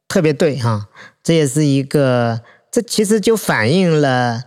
[0.10, 0.88] 特别对哈，
[1.24, 2.42] 这也是一个，
[2.74, 4.46] 这其实就反映了，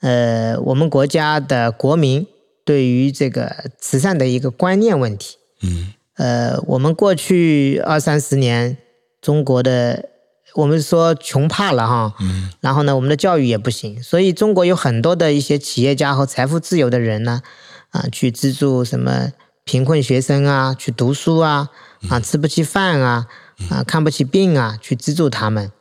[0.00, 2.26] 呃，我们国家的国民。
[2.62, 8.76] 对于这个慈善的一个观念问题，嗯，呃，我们过去二三十年，
[9.20, 10.08] 中国的
[10.54, 17.42] 我们说穷怕了哈，嗯，然后呢，我们的教育也不行，所以中国有很多的一些企业家和财富自由的人呢，
[17.88, 19.32] 啊，去资助什么
[19.64, 21.70] 贫困学生啊，去读书啊，
[22.08, 23.26] 啊，吃不起饭啊，
[23.68, 25.72] 啊，看不起病啊，去资助他们。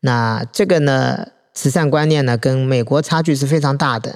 [0.00, 4.14] 那这个呢，慈善观念呢，跟美国差距是非常大的。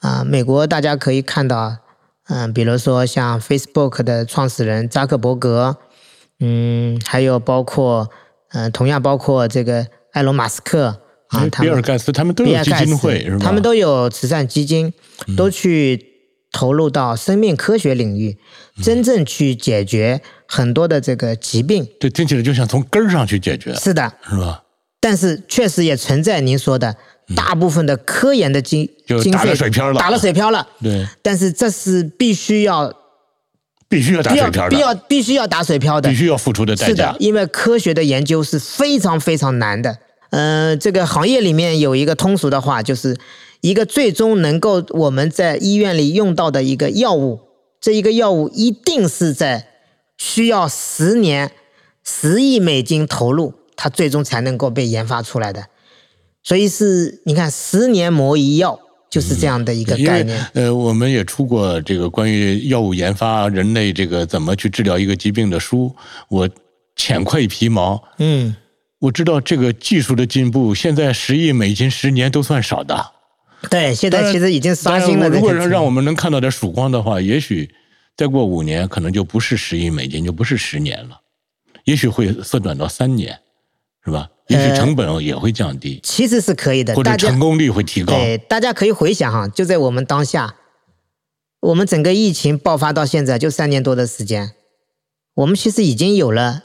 [0.00, 1.76] 啊，美国大家可以看到，
[2.28, 5.76] 嗯，比如说像 Facebook 的创始人扎克伯格，
[6.40, 8.10] 嗯，还有包括，
[8.52, 13.44] 嗯，同样包括这个埃隆·马斯克啊，比尔·盖茨，他们都有基金会是吧？
[13.44, 14.92] 他们都有慈善基金，
[15.36, 16.04] 都去
[16.50, 18.38] 投入到生命科学领域，
[18.82, 21.86] 真正去解决很多的这个疾病。
[22.00, 23.72] 对，听起来就像从根儿上去解决。
[23.74, 24.62] 是的，是吧？
[25.00, 26.96] 但是确实也存在您说的。
[27.36, 30.66] 大部分的科研的经经费打了水漂了，打了水漂了。
[30.82, 32.92] 对，但是这是必须要，
[33.88, 36.88] 必须要打水漂的，必要必须要打水漂的，必须要付出的代价。
[36.88, 39.96] 是的，因为科学的研究是非常非常难的。
[40.30, 43.16] 嗯，这个行业里面有一个通俗的话，就是
[43.60, 47.38] 一个最终能够我们在医院里用到的一个药物，
[47.80, 49.68] 这一个药物一定是在
[50.18, 51.52] 需要十年、
[52.04, 55.64] 十亿美金投入，它最终才能够被研发出来的。
[56.42, 58.78] 所以是你看十年磨一药，
[59.08, 60.38] 就是这样的一个概念。
[60.52, 65.96] 呃，我们也出过这个关于药物研发、人类这个怎么去治疗一个疾病的书，
[66.28, 66.46] 我
[66.94, 68.54] 浅窥皮毛，嗯，
[68.98, 73.12] 我知道这个技术的进步，现在十亿美金十年都算少的。
[73.70, 75.58] 对，现在其实已经刷新了如果说。
[75.58, 77.70] 让让我们能看到点曙光的话，也许
[78.14, 81.20] 再过五年，可能就不是十亿美金，就不是十年了，
[81.84, 83.38] 也许会缩短到三年，
[84.04, 84.28] 是吧？
[84.48, 88.12] 也许呃成本也会降低，其实是可以的，或者成功率会提高。
[88.12, 90.56] 对，大家可以回想哈，就在我们当下，
[91.60, 94.52] 我们整个疫情爆发到现在就三年多的时间，
[95.34, 96.62] 我们其实已经有了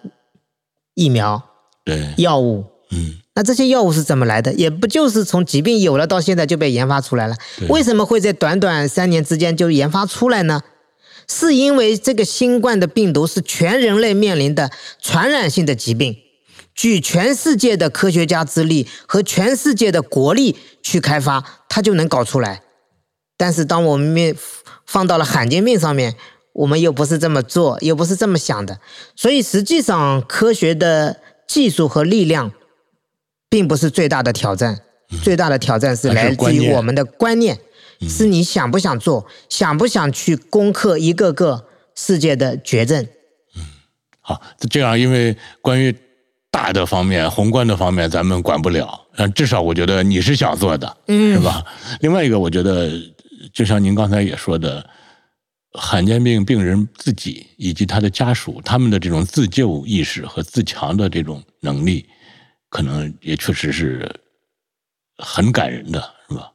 [0.96, 1.44] 疫苗、
[1.84, 2.66] 对，药物。
[2.92, 4.54] 嗯，那这些药物是怎么来的？
[4.54, 7.36] 也不就是从疾病有了到现在就被研发出来了？
[7.70, 10.62] 为什么会在短短三年之间就研发出来呢？
[11.28, 14.72] 是因为这个新冠的病毒是全人类面临的
[15.02, 16.16] 传染性的疾病，
[16.76, 22.62] 举全世界的科学家之力和全世界的国力去开发，它就能搞出来。
[23.38, 24.36] 但是当我们面
[24.86, 26.16] 放到了罕见病上面，
[26.54, 28.80] 我们又不是这么做，又不是这么想的，
[29.16, 32.52] 所以实际上科学的技术和力量，
[33.50, 34.82] 并不是最大的挑战，
[35.24, 37.60] 最大的挑战是来自于我们的观念，
[38.02, 43.08] 是你想不想做，想不想去攻克一个个世界的绝症。
[44.22, 45.96] 好，这样因为关于
[46.56, 49.08] 大的方面、宏观的方面，咱们管不了。
[49.18, 51.62] 嗯，至少我觉得你是想做的，嗯是吧？
[52.00, 52.90] 另外一个，我觉得
[53.52, 54.90] 就像您刚才也说的，
[55.74, 62.06] 罕见病病人自己以及他的家属，他们的这种自救意识和自强的这种能力，
[62.70, 64.10] 可能也确实是
[65.18, 66.52] 很感人的，是吧？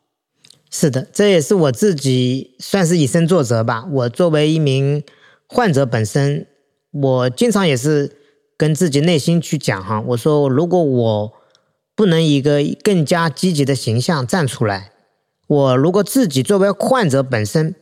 [0.71, 3.85] 是的，这也是我自己算是以身作则吧。
[3.93, 5.05] 我作为一名
[5.47, 6.47] 患者本身，
[6.91, 8.17] 我经常也是
[8.61, 11.33] 跟自己内心去讲哈，我说如果我
[11.97, 14.93] 不能以一个更加积极的形象站出来，
[15.47, 17.75] 我如果自己作为患者本身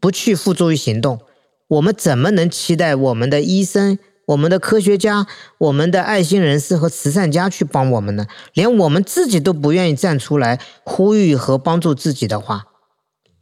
[0.00, 1.20] 不去付诸于行动，
[1.68, 5.26] 我们怎么能期待我们的医生、我们的科学家、
[5.58, 8.26] 我们的爱心人士和慈善家去帮我们呢？
[8.54, 12.68] 连我们自己都不愿意站出来呼吁和帮助自己的话，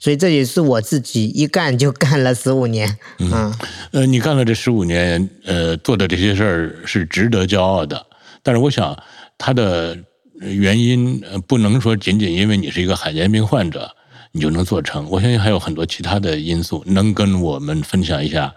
[0.00, 2.98] 所以这也是我自己一干就干了十五年。
[3.18, 3.54] 嗯，
[3.92, 8.06] 呃，你干了这十五年，呃，做的这些事儿是值得骄傲的。
[8.42, 8.98] 但是我想，
[9.36, 9.96] 它的
[10.40, 13.90] 原因呃不能说仅仅因为你是一个罕见病患者，
[14.32, 15.06] 你就能做成。
[15.10, 18.54] 我相信还有很多其他的因素，能跟我们分享一下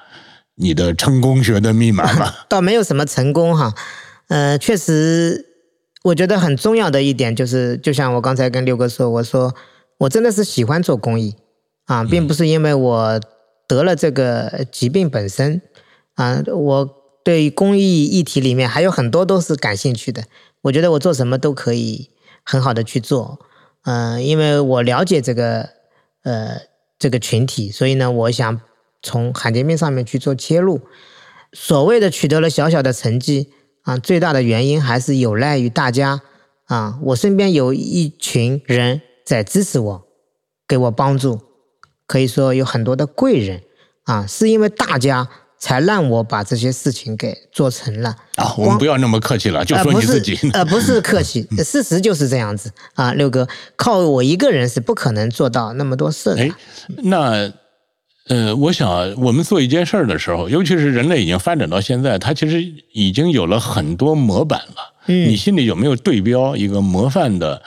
[0.55, 2.33] 你的成功学的密码吗？
[2.47, 3.73] 倒没有什么成功哈，
[4.29, 5.45] 呃，确实，
[6.03, 9.53] 我觉得很重要的一点就是，就像我刚才跟六哥说，我说
[10.03, 11.35] 我真的是喜欢做公益
[11.85, 13.21] 啊，并不是因为我
[13.67, 15.61] 得了这个疾病本身
[16.15, 16.89] 啊，我
[17.23, 20.25] 对公益议题里面还有很多都是感兴趣的。
[20.63, 22.09] 我觉得我做什么都可以
[22.43, 23.39] 很好的去做，
[23.83, 25.69] 嗯、因为我了解这个
[26.23, 26.57] 呃
[26.99, 28.59] 这个群体，所以呢，我想
[29.01, 30.81] 从罕见病上面去做切入。
[31.53, 36.21] 所谓的取得了小小的成绩啊，最大的原因还是有赖于大家
[36.65, 40.03] 啊，我身边有一群人在支持我，
[40.67, 41.39] 给我帮助，
[42.07, 43.61] 可以说有很多的贵人
[44.03, 48.15] 啊，是因为大家才让我把这些事情给做成了。
[48.35, 50.37] 啊，我们不要那么客气了，就呃，说你自己。
[50.51, 56.51] 呃，不是客气，事实就是这样子啊，六哥，靠我一个人是不可能做到那么多事的哎。，
[57.03, 57.51] 那
[58.29, 62.61] 呃，我想我们做一件事儿的时候，尤其是人类已经发展到现在，它其实
[62.93, 64.93] 已经有了很多模板了。
[65.07, 67.61] 嗯你心里有没有对标一个模范的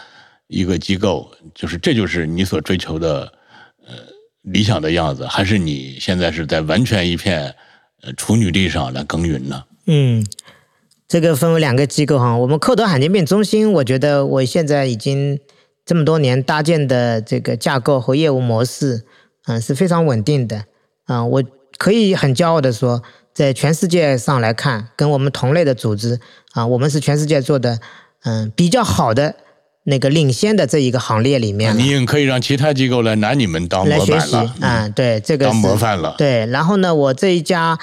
[0.49, 1.31] 一个机构？
[1.55, 3.33] 就是这就是你所追求的
[3.87, 3.95] 呃
[4.43, 7.55] 理想的样子，还是你现在是在完全一片
[8.03, 9.65] 呃处女地上来耕耘呢？
[9.87, 10.25] 嗯，
[11.09, 12.37] 这个分为两个机构哈。
[12.37, 15.39] 我们蔻德罕见病中心，我觉得我现在已经
[15.85, 19.05] 这么多年搭建的这个架构和业务模式，
[19.47, 20.65] 嗯、是非常稳定的。
[21.05, 21.45] 啊、我
[21.79, 26.19] 可以很骄傲的说，在全世界上来看，跟我们同类的组织
[26.53, 27.79] 啊、我们是全世界做的
[28.25, 29.37] 嗯、比较好的
[29.89, 31.77] 那个领先的这一个行列里面。
[31.79, 36.15] 你也可以让其他机构来拿你们当模板了，啊、对，这个当模范了。
[36.19, 37.79] 对，然后呢，我这一家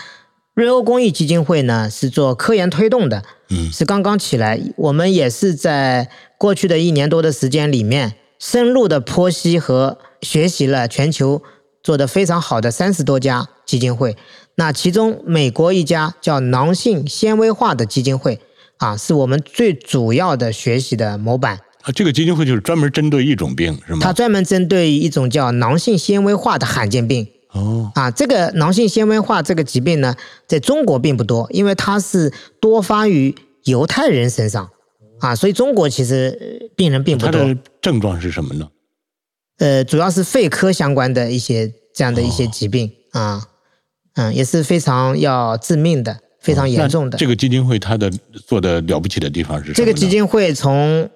[0.53, 4.59] 瑞欧公益基金会呢是做科研推动的，嗯是刚刚起来。
[4.75, 11.41] 我们也是在过去的一年多的时间里面，深入的剖析和学习了全球
[11.81, 14.17] 做的非常好的三十多家基金会。
[14.55, 18.39] 那其中，美国一家叫囊性纤维化的基金会
[18.77, 21.59] 啊，是我们最主要的学习的模板。
[21.83, 23.99] 啊，这个基金会就是专门针对一种病，是吗？
[24.01, 27.27] 它专门针对一种叫囊性纤维化的罕见病。
[27.51, 30.15] 哦，啊，这个囊性纤维化这个疾病呢，
[30.47, 34.69] 在中国并不多，因为它是多发于犹太人身上
[35.19, 38.67] 啊，所以中国其实呃病人并不多它的，症状是什么呢？
[39.59, 43.43] 呃，主要是肺科相关的一些这样的一些疾病啊，
[44.15, 47.11] 嗯，也是非常要致命的，非常严重的。
[47.11, 48.09] 那这个基金会它的
[48.47, 49.75] 做的了不起的地方是什么？
[49.75, 51.07] 这个基金会从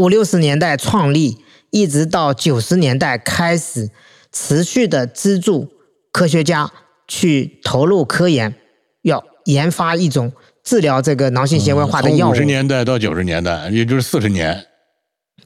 [0.00, 1.36] 五六十年代创立，
[1.68, 3.90] 一直到九十年代开始，
[4.32, 5.68] 持续的资助
[6.10, 6.72] 科学家
[7.06, 8.54] 去投入科研，
[9.02, 10.32] 要研发一种
[10.64, 12.32] 治疗这个脑性纤维化的药物。
[12.32, 14.64] 五十年代到九十年代，也就是四十年，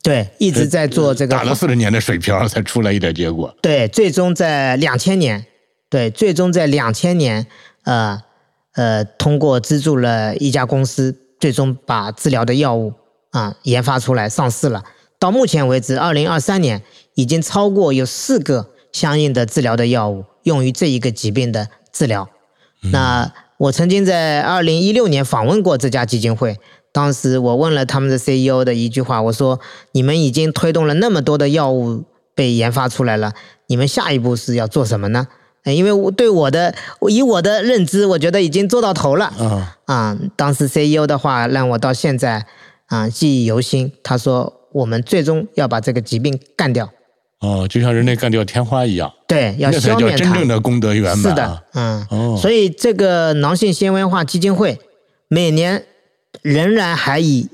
[0.04, 3.52] 对，一直在做这个打了四十年的水漂才出来一点结果。
[3.60, 5.44] 对，最终在两千年，
[5.90, 7.44] 对，最终在两千年，
[7.82, 8.22] 呃
[8.74, 12.92] 呃，通过资助了一家公司，最终把治疗的药物
[13.34, 14.84] 啊、研发出来上市了。
[15.18, 16.82] 到目前为止，二零二三年
[17.14, 22.28] 已经超过有四个相应的治疗的药物用于这一个疾病的治疗。
[22.92, 26.58] 那我曾经在二零一六年访问过这家基金会，
[26.92, 29.58] 当时我问了他们的 CEO 的一句话，我说
[29.90, 32.04] ：“你们已经推动了那么多的药物
[32.36, 33.32] 被研发出来了，
[33.66, 35.26] 你们下一步是要做什么呢？”
[35.64, 36.74] 呃因为我对我的
[37.08, 40.18] 以我的认知，我觉得已经做到头了啊，啊。
[40.36, 42.46] 当时 CEO 的话让我到现在
[42.86, 43.92] 啊记忆犹新。
[44.02, 46.90] 他说：“我们最终要把这个疾病干掉，
[47.40, 50.16] 哦，就像人类干掉天花一样，对，要消灭它。
[50.16, 54.78] 真正的功德圆是的嗯，哦，所以这个囊性纤维化基金会
[55.28, 55.84] 每年
[56.42, 57.48] 仍然还以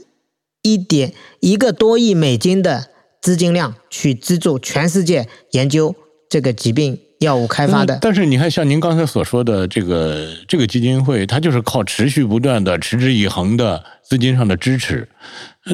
[0.63, 2.89] 一点一个多亿美金的
[3.21, 5.95] 资金量去资助全世界研究
[6.29, 7.95] 这个疾病药物开发的。
[7.95, 15.09] 嗯但是你看，像您刚才所说的这个这个基金会，它就是靠持续不断的、持之以恒的资金上的支持。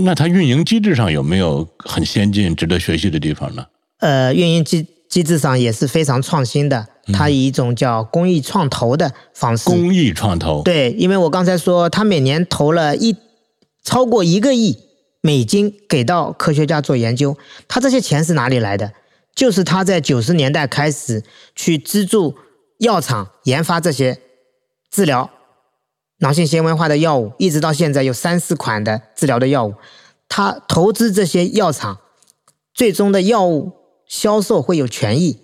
[0.03, 3.65] 那它运营机制上有没有很先进、值得学习的地方呢？
[4.01, 9.65] 呃，运营机机制上也是非常创新的，它以一种叫公益创投的方式。
[9.71, 13.17] 公益创投，对，因为我刚才说，他每年投了一
[13.85, 14.77] 超过一个亿
[15.21, 17.39] 美金给到科学家做研究，
[17.69, 18.93] 他这些钱是哪里来的？
[19.37, 21.23] 就是他在九十年代开始
[21.55, 22.35] 去资助
[22.79, 24.19] 药厂研发这些
[24.91, 25.31] 治疗
[26.21, 29.75] 脑性纤维化的药物，一直到现在有三四款的治疗的药物，
[30.27, 31.99] 他投资这些药厂，
[32.73, 33.73] 最终的药物
[34.07, 35.41] 销售会有权益，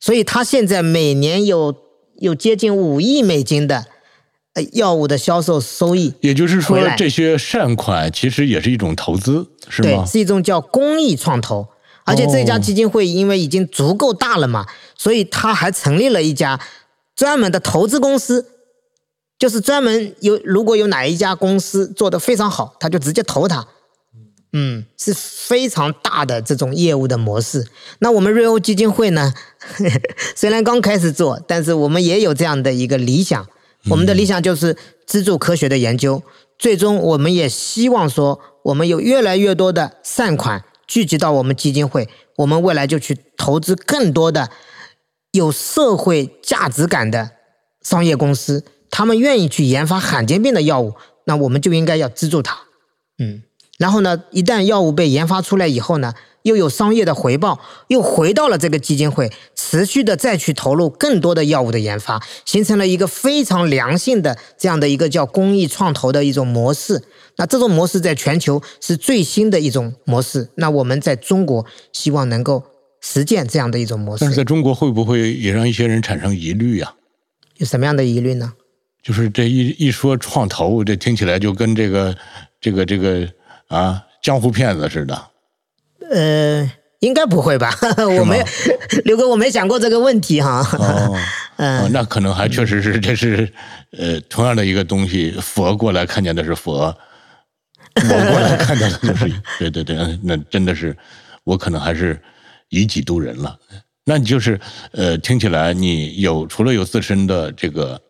[0.00, 1.76] 所以他现在每年有
[2.16, 3.86] 有接近五亿美金的
[4.54, 10.04] 呃药物的销售收益，也就是说，这些善款其实也是一种投资，是对，吗？
[10.04, 11.68] 是一种叫公益创投。
[12.08, 16.58] 而且这家基金会因为已经足够大了嘛，所以他还成立了一家
[17.14, 18.46] 专门的投资公司，
[19.38, 23.66] 就是专门有如果有哪一家公司做得非常好，他就直接投它。
[24.54, 27.66] 嗯，是非常大的这种业务的模式。
[27.98, 29.34] 那我们瑞欧基金会呢，
[30.34, 33.46] 虽然刚开始做，但是我们也有这样的一个理想。
[33.90, 34.74] 我们的理想就是
[35.06, 36.22] 资助科学的研究，
[36.58, 42.08] 最终我们也希望说，我们有越来越多的善款聚集到我们基金会，
[42.38, 44.50] 我们未来就去投资更多的
[45.32, 47.30] 有社会价值感的
[47.82, 50.94] 商业公司，他们愿意去研发罕见病的药物，
[51.26, 52.58] 那我们就应该要资助他。
[53.18, 53.42] 嗯，
[53.78, 67.04] 然后呢，一旦药物被研发出来以后呢，又有商业的回报，又回到了这个基金会，持续的再去投入更多的药物的研发，形成了一个非常良性的这样的一个叫公益创投的一种模式。
[67.38, 70.50] 那这种模式在全球是最新的一种模式。
[70.56, 72.62] 那我们在中国希望能够
[73.00, 74.24] 实践这样的一种模式。
[74.24, 76.94] 但是在中国会不会也让一些人产生疑虑啊？
[77.56, 78.52] 有什么样的疑虑呢？
[79.02, 82.16] 就是这一一说创投，这听起来就跟这个
[82.60, 83.26] 这个这个
[83.68, 85.28] 啊江湖骗子似的。
[86.10, 86.70] 呃，
[87.00, 87.74] 应该不会吧？
[88.18, 88.44] 我没，
[89.04, 90.60] 刘哥，我没想过这个问题哈。
[90.78, 91.16] 哦，
[91.56, 93.50] 嗯哦那可能还确实是这是
[93.96, 96.94] 呃同样的一个东西，佛过来看见的是佛，
[98.08, 100.96] 我过来看到的就是 对对对，那真的是
[101.44, 102.20] 我可能还是
[102.68, 103.58] 以己度人了。
[104.04, 104.58] 那你就是
[104.92, 108.00] 呃，听起来你有除了有自身的这个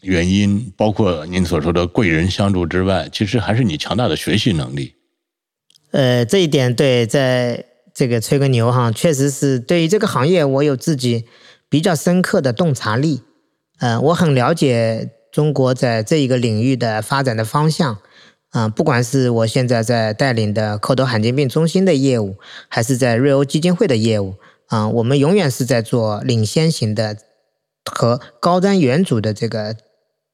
[0.00, 4.94] 原因，包括您所说的贵人相助之外，其实还是你强大的学习能力。
[5.90, 11.26] 呃，这一点对，在这个吹个牛哈，确实是对于这个行业，我有自己
[11.68, 13.22] 比较深刻的洞察力。
[13.80, 17.98] 呃，我很了解中国在这一个领域的发展的方向。
[18.50, 22.36] 啊、不管是我现在在带领的口头罕见病中心的业务，
[22.68, 24.34] 还是在瑞欧基金会的业务，
[24.66, 27.16] 啊、我们永远是在做领先型的
[27.84, 29.76] 和高瞻远瞩的这个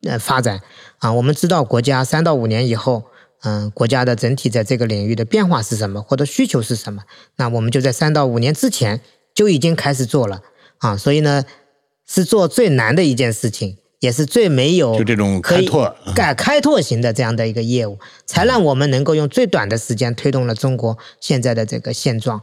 [0.02, 0.62] 呃发展。
[0.98, 3.04] 啊、我们知道国家三到五年以后，
[3.42, 7.02] 嗯，国家的整体在这个领域的变化是什么，或者需求是什么，
[7.36, 9.02] 那我们就在三到五年之前
[9.34, 10.40] 就已经开始做了
[10.78, 10.96] 啊。
[10.96, 11.44] 所以呢，
[12.06, 22.42] 是做最难的一件事情也是最没有就这种开拓改开拓型的这样的一个业务，才让我们能够用最短的时间推动了中国现在的这个现状。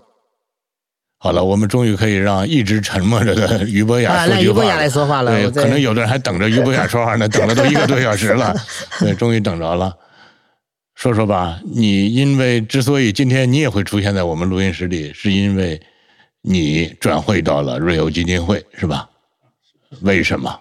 [1.19, 5.31] 好了，我们终于可以让一直沉默着的于博雅啊，说句话让于博雅来说话了。
[5.51, 8.53] 对，可能有的人还等着于博雅说话呢， 等了都一个多小时了，
[8.99, 9.95] 对，终于等着了。
[10.95, 15.81] 说说吧，你因为之所以今天你也会出现在我们录音室里，是因为
[16.41, 19.09] 你转会到了瑞欧基金会，是吧？
[20.01, 20.59] 为什么？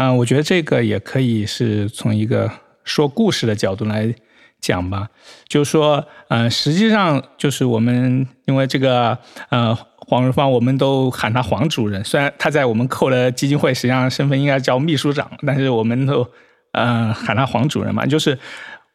[0.00, 2.50] 嗯、我觉得这个也可以是从一个
[2.84, 4.14] 说故事的角度来
[4.58, 5.10] 讲吧，
[5.46, 9.18] 就是说，呃，实际上就是我们因为这个
[9.50, 16.26] 呃黄瑞芳，我们都喊他黄主任，虽然他在我们扣的基金会实际上身份应该叫秘书长，但是我们都
[16.72, 18.38] 呃喊他黄主任嘛，就是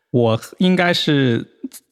[0.10, 1.46] 我应该是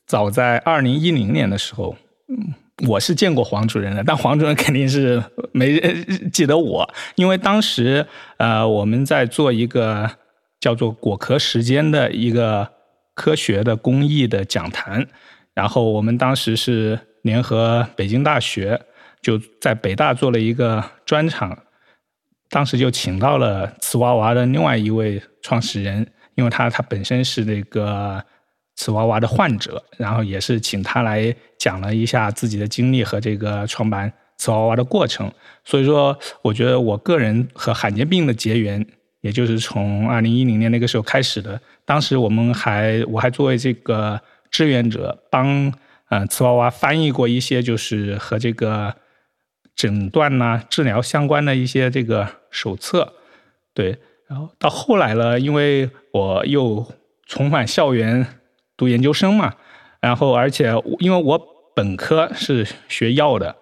[0.08, 1.96] 早在二零一零年的时候，
[2.30, 2.56] 嗯，
[2.88, 8.06] 我是见过黄主任的，但黄主任肯定是没人 记得我，因为当时
[8.38, 10.10] 呃我们在做一个
[10.60, 12.68] 叫做“果壳时间”的一个
[13.14, 15.08] 科学的公益的讲坛，
[15.54, 18.82] 然后我们当时是联合北京大学，
[19.22, 21.58] 就在北大做了一个专场，
[22.50, 28.24] 当时就请到了瓷娃娃的另外一位创始人，因为他他本身是那个
[28.76, 35.32] 瓷娃娃的患者，然后也是请他来讲了一下自己的经历和这个创办瓷娃娃的过程。
[35.64, 38.86] 所以说，我觉得我个人和罕见病的结缘，
[39.22, 41.60] 也就是从二零一零年那个时候开始的。
[41.86, 44.20] 当时我们还我还作为这个
[44.50, 45.74] 志愿者，帮
[46.10, 48.96] 呃瓷娃娃翻译过一些就是和这个
[49.76, 53.14] 诊断呐、治疗相关的一些这个手册。
[53.74, 53.98] 对，
[54.28, 56.86] 然后到后来了，因为我又
[57.26, 58.26] 重返校园
[58.76, 59.54] 读研究生嘛，
[60.02, 61.42] 然后而且因为我
[61.76, 63.56] 本科是学药的，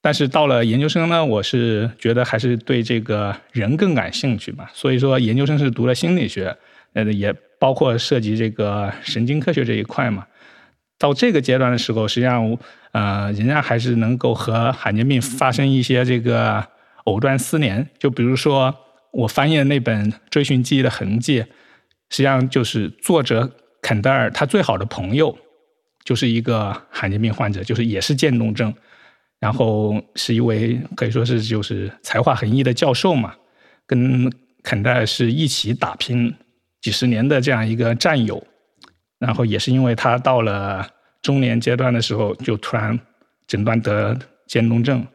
[0.00, 6.56] 但是到了研究生呢，我是觉得还是对这个人更感兴趣嘛，所以说研究生是读了心理学，
[6.92, 10.26] 呃，也包括涉及这个神经科学这一块嘛。
[10.98, 12.58] 到这个阶段的时候，实际上，
[12.92, 16.66] 呃，仍然还是能够和罕见病发生一些这个
[17.04, 17.86] 藕断丝连。
[17.98, 18.74] 就比如说，
[19.12, 21.42] 我翻译的那本《追寻记忆的痕迹》，
[22.08, 23.50] 实际上就是作者
[23.86, 25.38] 肯德尔他最好的朋友，
[26.02, 28.74] 就是一个罕见病患者，就是也是渐冻症，
[29.38, 33.32] 然后是一位可以说是就是才华横溢的教授嘛，
[33.86, 34.28] 跟
[34.64, 36.34] 肯德尔是一起打拼
[36.80, 38.44] 几十年的这样一个战友。
[39.20, 40.84] 然后也是因为他到了
[41.22, 42.98] 中年阶段的时候，就突然
[43.46, 44.18] 诊断得
[44.48, 45.06] 渐冻症，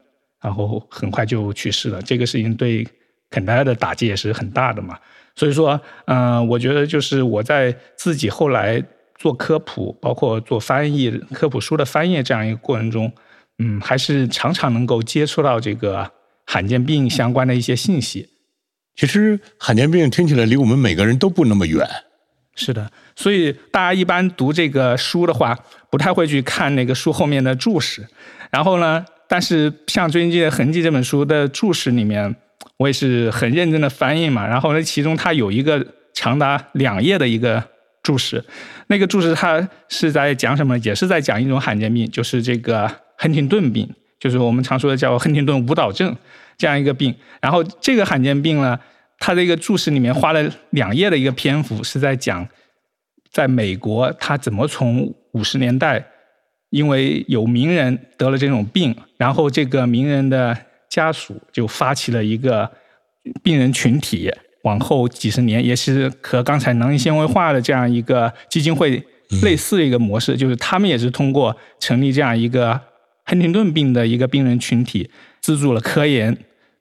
[0.41, 2.01] 然后很快就去世了。
[2.01, 2.87] 这个事情对
[3.29, 4.97] 肯德尔的打击也是很大的嘛。
[5.35, 8.83] 所以说，嗯、我觉得就是我在自己后来
[9.17, 13.11] 做科普，包括做翻译科普书的翻译这样一个过程中，
[13.59, 16.11] 嗯，还是常常能够接触到这个
[16.45, 18.29] 罕见病相关的一些信息。
[18.95, 21.87] 其实罕见病听起来离我们每个人都不那么远。
[22.53, 25.57] 是的，所以大家一般读这个书的话，
[25.89, 28.05] 不太会去看那个书后面的注释。
[28.51, 32.35] 然后呢，但是像《追寻记的痕迹》这本书的注释里面，
[32.81, 34.47] 我也是很认真的翻译嘛。
[34.47, 37.63] 然后呢，其中它有一个长达两页的一个
[38.03, 38.43] 注释，
[38.87, 40.77] 那个注释它是在讲什么？
[40.79, 43.87] 也是在讲一种罕见病，就是这个亨廷顿病，
[44.19, 46.15] 就是我们常说的叫亨廷顿舞蹈症
[46.57, 47.15] 这样一个病。
[47.39, 48.79] 然后这个罕见病呢，
[49.19, 52.47] 它的一个注释里面花了两页的一个篇幅，是在讲
[53.31, 56.03] 在美国它怎么从五十年代，
[56.71, 60.57] 因为有名人得了这种病，然后这个名人的
[60.91, 62.69] 家属就发起了一个
[63.41, 64.29] 病人群体，
[64.63, 69.01] 往后几十年也是和刚才囊性纤维化的这样一个基金会
[69.41, 72.79] 类似的一个模式，就是他们也是通过成立这样一个
[73.25, 76.37] 亨廷顿病的一个病人群体，资助了科研，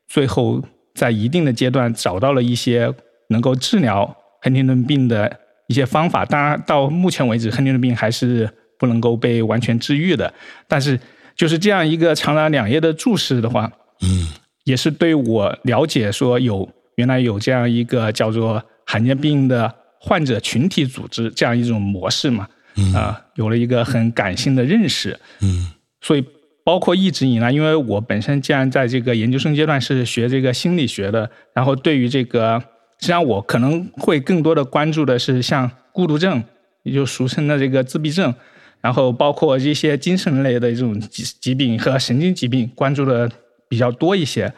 [0.09, 0.61] 最后
[0.95, 2.93] 在一定的阶段找到了一些
[3.29, 5.39] 能够治疗亨廷顿病的
[5.69, 6.25] 一些方法。
[6.25, 10.35] 当然，到目前为止，亨廷顿病还是不能够被完全治愈的。
[10.67, 10.99] 但是，
[11.37, 13.71] 就是这样一个长达两页的注释的话，
[14.03, 14.29] 嗯，
[14.65, 22.49] 也是对我了解说有原来有这样一个叫做罕见病的患者群体组织这样一种模式嘛，
[22.95, 25.19] 啊、有了一个很感性的认识。
[25.41, 25.71] 嗯
[26.03, 26.25] 所以
[26.65, 32.59] 包括一直以来，因为我本身既然在这个研究生阶段是学这个心理学的，然后对于这个，
[32.99, 36.43] 实际上我可能会更多的关注的是像孤独症，
[36.85, 38.33] 也就俗称的这个自闭症，
[38.81, 43.31] 然后包括一些精神类的这种疾疾病和神经疾病关注的
[43.71, 44.53] 比较多一些。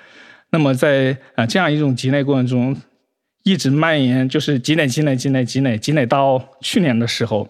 [0.50, 2.76] 那么在呃这样一种积累过程中，
[3.44, 7.48] 一直蔓延，就是积累、积累、积累、积累，积累到去年的时候，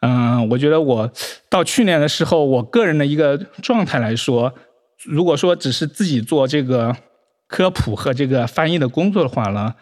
[0.00, 1.10] 嗯，我觉得我
[1.48, 4.52] 到去年的时候，我个人的一个状态来说，
[5.04, 6.96] 如果说只是自己做这个
[7.46, 9.74] 科普和这个翻译的工作的话呢，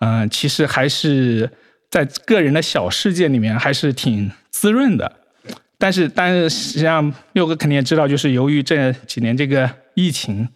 [0.00, 1.50] 嗯、其实还是
[1.90, 5.10] 在个人的小世界里面还是挺滋润的。
[5.80, 10.48] 但是，但是实际上，六哥肯定也知道，就是由于这几年这个疫情，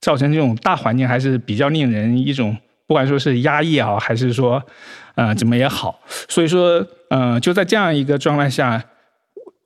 [0.00, 4.62] 造成这种大环境还是比较令人一种不管说是压抑啊，还是说
[5.14, 8.82] 呃怎么也好，所以说呃就在这样一个状态下，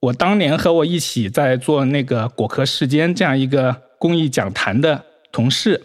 [0.00, 5.80] 我当年和我一起在做那个果壳时间这样一个公益讲坛的同事，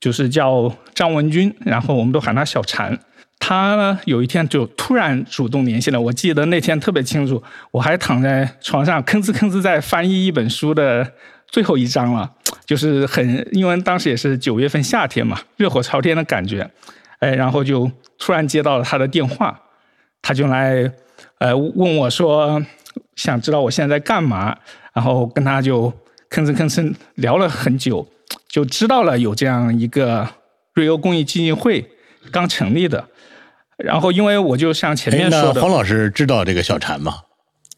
[0.00, 2.98] 就是叫张文军，然后我们都喊他小禅。
[3.38, 11.12] 他呢有一天就突然主动联系了，我记得那天特别清楚，我还躺在床上吭哧吭哧在翻译一本书的
[11.54, 12.28] 最后一章了，
[12.66, 16.68] 就是很因为当时也是九月份夏天嘛，热火朝天的感觉，
[17.20, 17.88] 哎，然后就
[18.18, 19.56] 突然接到了他的电话，
[20.20, 20.92] 他就来
[21.38, 22.60] 呃问我说
[23.14, 24.56] 想知道我现在在干嘛，
[24.92, 25.88] 然后跟他就
[26.28, 28.04] 吭哧吭哧聊了很久，
[28.48, 30.28] 就知道了有这样一个
[30.72, 31.88] 瑞欧公益基金会
[32.32, 33.04] 刚成立的。
[33.76, 37.20] 然后，因为我就像前面说的，黄老师知道这个小禅吗？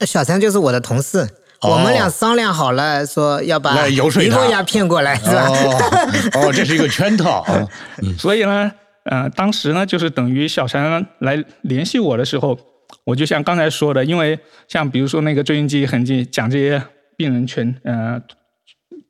[0.01, 1.29] 小陈就是我的同事，哦
[1.71, 5.49] 我们俩商量好了，说要把来游说他于博雅骗过来，是吧？
[5.49, 7.67] 哦，哦，这是一个圈套啊。
[8.19, 8.71] 所以呢，
[9.05, 12.59] 呃，当时呢，就是等于小陈来联系我的时候，
[13.05, 14.39] 我就像刚才说的，因为
[14.69, 16.83] 像比如说那个追寻记忆痕迹，讲这些
[17.17, 18.21] 病人权呃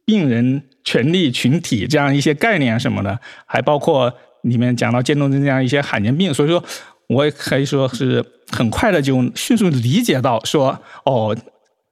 [0.05, 6.63] 病人权利群体这样一些概念什么的，还包括里面讲到渐冻症这样一些罕见病，所以说
[7.09, 11.37] 我也可以说是很快的就迅速理解到说，哦，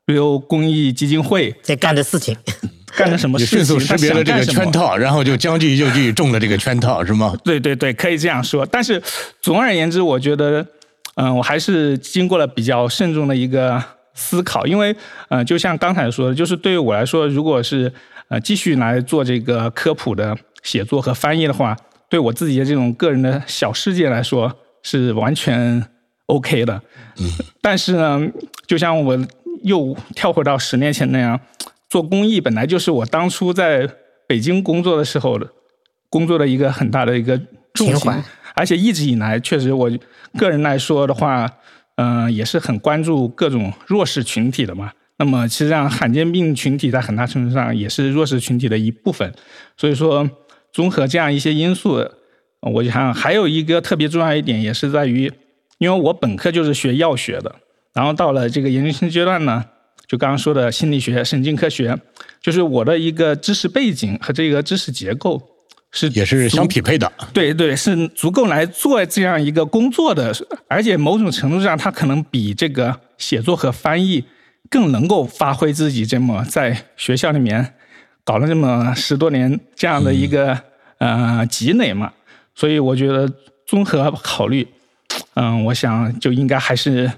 [0.07, 2.37] 比如公益基金会在干的事情，
[2.97, 7.35] 干的什么就事情，迅速识别了这个圈套，然后就将计就计，中了这个圈套，是吗？
[7.45, 8.67] 对对对，可以这样说。
[8.67, 9.03] 但是
[9.41, 10.67] 总而言之，我觉得，
[11.17, 13.83] 嗯、我还是经过了比较慎重的一个
[14.15, 14.95] 思考，因为，
[15.29, 17.93] 呃，就像刚才说的，就是对于我来说，如果是
[18.29, 21.77] 呃继续来做这个科普的写作和翻译的话，
[22.09, 24.53] 对我自己的这种个人的小世界来说
[24.83, 25.85] 是完全
[26.27, 26.81] OK 的。
[27.19, 27.31] 嗯。
[27.61, 28.21] 但是呢，
[28.67, 29.19] 就像我
[29.65, 31.39] 又跳回到十年前那样，
[31.89, 33.89] 做公益本来就是我当初在
[34.27, 35.51] 北京工作的时候的
[36.09, 37.41] 工作的一个很大的一个
[37.75, 38.23] 重怀，
[38.55, 39.91] 而且一直以来，确实我
[40.39, 41.51] 个人来说的话，
[41.97, 44.93] 嗯、也是很关注各种弱势群体的嘛。
[45.17, 49.33] 那么，其实上罕见病群体在很大程度上也是弱势群体的一部分，
[49.77, 50.29] 所以说
[50.73, 55.33] 综合这样一些因素，呃我想还有一个特别重要一点，也是在于，
[55.79, 57.55] 因为我本科就是学药学的，
[57.95, 59.65] 然后到了这个研究生阶段呢，
[60.07, 61.97] 就刚刚说的心理学、神经科学，
[62.43, 65.41] 就是我的一个知识背景和这个知识结构
[65.93, 67.11] 是也是相匹配的。
[67.33, 70.35] 对对，是足够来做这样一个工作的，
[70.67, 74.25] 而且某种程度上，它可能比这个写作和翻译
[74.69, 77.75] 更能够发挥自己这么在学校里面
[78.25, 80.59] 搞了这么十多年这样的一个、
[80.99, 82.13] 呃积累嘛。
[82.57, 83.33] 所以我觉得
[83.65, 84.67] 综合考虑，
[85.35, 87.11] 嗯、我想就应该还是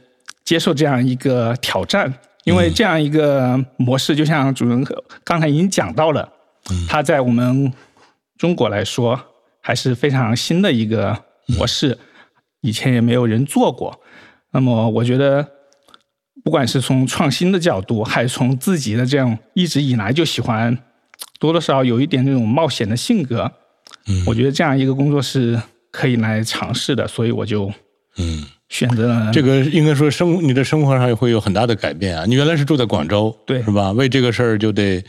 [0.46, 2.10] 接受这样一个挑战，
[2.44, 4.82] 因为这样一个模式，就像主人
[5.22, 6.26] 刚才已经讲到了，
[6.88, 7.70] 它在我们
[8.38, 9.20] 中国来说
[9.60, 11.98] 还是非常新的一个模式，
[12.60, 14.00] 以前也没有人做过。
[14.52, 15.46] 那么我觉得，
[16.44, 20.78] 不管是从创新的角度，还是从自己的这样一直以来就喜欢
[21.40, 23.50] 多多少少有一点这种冒险的性格，
[24.06, 24.22] 嗯。
[24.26, 27.72] 我觉得这样一个工作是可以来尝试的，所以我就
[28.18, 32.24] 嗯，选择了这个应该说生你的生活上也会有很大的改变啊。
[32.26, 33.92] 你原来是住在广州，对是吧？
[33.92, 35.02] 为这个事儿就得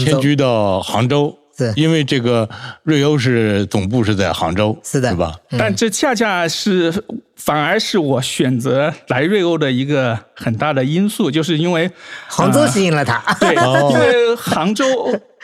[0.00, 2.48] 迁居到杭州，是因为这个
[2.84, 5.36] 瑞欧是总部是在杭州，是的是吧？
[5.58, 6.92] 但这恰恰是
[7.36, 11.90] 反而是我选择来瑞欧的一个很大的因素，就是因为
[12.28, 14.84] 杭州吸引了他，对，哦因为杭州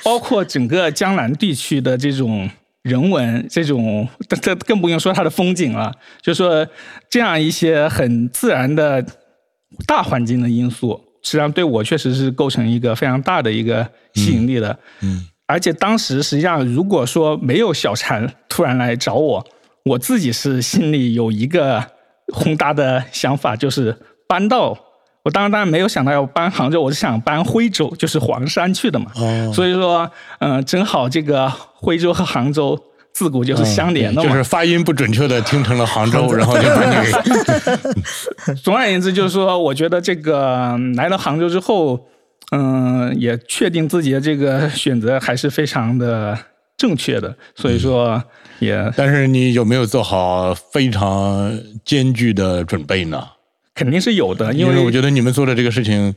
[0.05, 2.49] 包括整个江南地区的这种
[2.89, 6.67] 人文，这种这这更不用说它的风景了，就说
[7.11, 9.05] 这样一些很自然的
[9.87, 14.77] 大环境的因素，实际上对我确实是构成一个非常大的一个吸引力的。
[15.03, 19.47] 嗯，而且当时实际上，如果说没有小禅突然来找我，
[19.85, 21.85] 我自己是心里有一个
[22.33, 23.97] 宏大的想法，就是
[24.27, 24.88] 搬到。
[25.29, 29.13] 我当然当然没有想到要搬杭州，我是想搬徽州，就是黄山去的嘛。
[29.17, 32.83] 哦所以说，嗯、正好这个徽州和杭州
[33.13, 34.27] 自古就是相连的嘛。
[34.27, 42.07] 嗯就是发音不准确的听成了杭州，然后就把你给 总而言之，就是说，我觉得这个嗯来到杭州之后，
[42.53, 46.39] 嗯、也确定自己的这个选择还是非常的
[46.79, 48.23] 正确的，所以说
[48.61, 51.53] 也但是你有没有做好非常
[51.85, 53.23] 艰巨的准备呢？
[53.79, 56.13] 肯定是有的，因为我觉得你们做的这个事情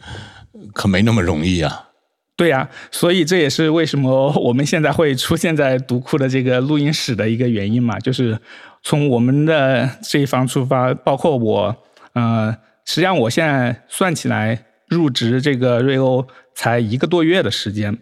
[0.73, 1.89] 可没那么容易啊。
[2.35, 8.35] 对呀、所以这也是为什么我们现在会出现在读库的这个录音室的一个原因嘛，就是
[8.81, 11.77] 从我们的这一方出发，包括我，
[12.13, 16.25] 呃，实际上我现在算起来入职这个瑞欧
[16.55, 17.95] 才一个多月的时间，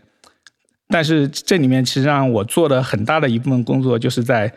[0.87, 4.53] 但是这里面其实上我做的很大的一部分工作就是在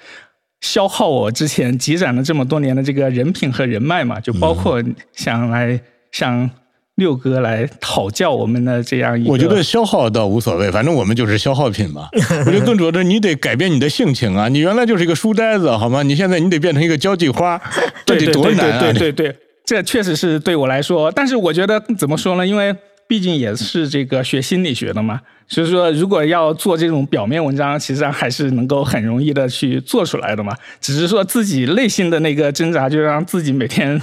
[0.63, 4.83] 消耗我之前积攒了这么多年的这个人品和人脉嘛，就包括
[5.13, 5.79] 想来
[6.11, 6.49] 向
[6.95, 12.09] 六哥来讨教我们的这样一个，我觉得消耗倒无所谓，反正我们就是消耗品嘛。
[12.47, 14.49] 我觉得更主要的，你得改变你的性情啊！
[14.49, 16.03] 你原来就是一个书呆子，好吗？
[16.03, 17.61] 你现在你得变成一个交际花，
[18.07, 18.81] 这得对对对多难啊！
[18.81, 22.47] 对对对对，这确实是对我来说，但是我觉得怎么说呢？
[22.47, 22.73] 因为
[23.13, 30.57] 毕竟也是这个学心理学的嘛，所以说如果要做这种表面文章，其实上还是能够很容易的去做出来的嘛。
[30.81, 34.01] 只是说自己内心的那个挣扎，就让自己每天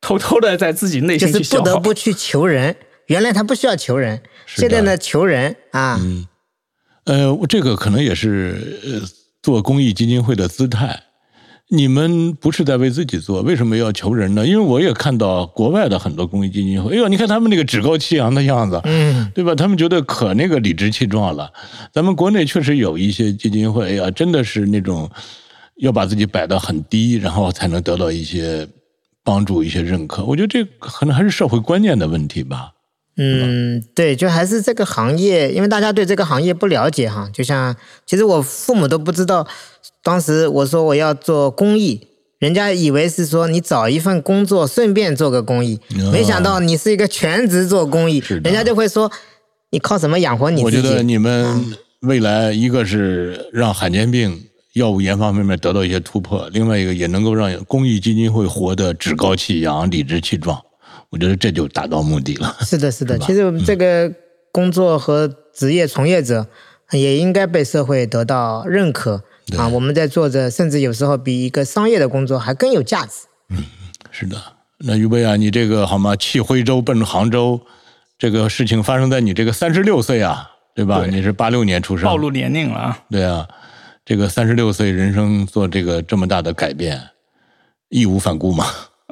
[0.00, 1.64] 偷偷的在自己内就是不心去消耗。
[1.64, 2.74] 得不去求人。
[3.08, 6.26] 原来他不需要求人，现在呢求人啊，嗯
[7.04, 9.02] 呃，这个可能也是呃
[9.42, 11.02] 做公益基金会的姿态。
[11.68, 14.46] 你们不是在为自己做，为什么要求人呢？
[14.46, 19.52] 因为我也看到国外的很多公益基金会，哎呦，你看他们那个趾高气扬的样子，嗯，对吧？
[19.52, 21.52] 他们觉得可那个理直气壮了。
[21.92, 25.10] 咱们国内确实有一些基金会，哎呀，真的是那种
[25.78, 28.68] 要把自己摆得很低，然后才能得到一些
[29.24, 30.24] 帮助、一些认可。
[30.24, 32.70] 我觉得这可能还是社会观念的问题吧。
[33.18, 37.28] 嗯，对，就还是这个行业，因为大家对这个行业不了解哈。
[37.32, 37.74] 就像
[38.04, 39.46] 其实我父母都不知道，
[40.02, 42.06] 当时我说我要做公益，
[42.38, 49.10] 人家以为是说你找一份工作顺便做个公益，哦没想到你是一个全职做公益人家就会说
[49.70, 50.76] 你靠什么养活你自己？
[50.76, 54.44] 我觉得你们未来一个是让罕见病
[54.74, 60.60] 药物研发方面得到一些突破，另外一个也能够让公益基金会活得趾高气扬、理直气壮。
[61.10, 62.56] 我觉得这就达到目的了。
[62.60, 63.18] 是的，是的。
[63.20, 64.12] 是其实我们这个
[64.52, 66.46] 工作和职业从业者
[66.92, 69.68] 也应该被社会得到认可对啊。
[69.68, 73.26] 我们在做着，甚至有时候比一个商业的工作还更有价值。
[73.50, 73.64] 嗯
[74.10, 74.40] 是的，
[74.78, 76.16] 那于贝啊，你这个好吗？
[76.16, 77.60] 弃徽州奔杭州，
[78.18, 81.00] 这个事情发生在你这个三十六岁啊，对吧？
[81.00, 82.98] 对你是八六年出生，暴露年龄了啊！
[83.10, 83.46] 对啊，
[84.06, 86.98] 这个三十六岁人生做这个这么大的改变，
[87.90, 88.64] 义无反顾嘛。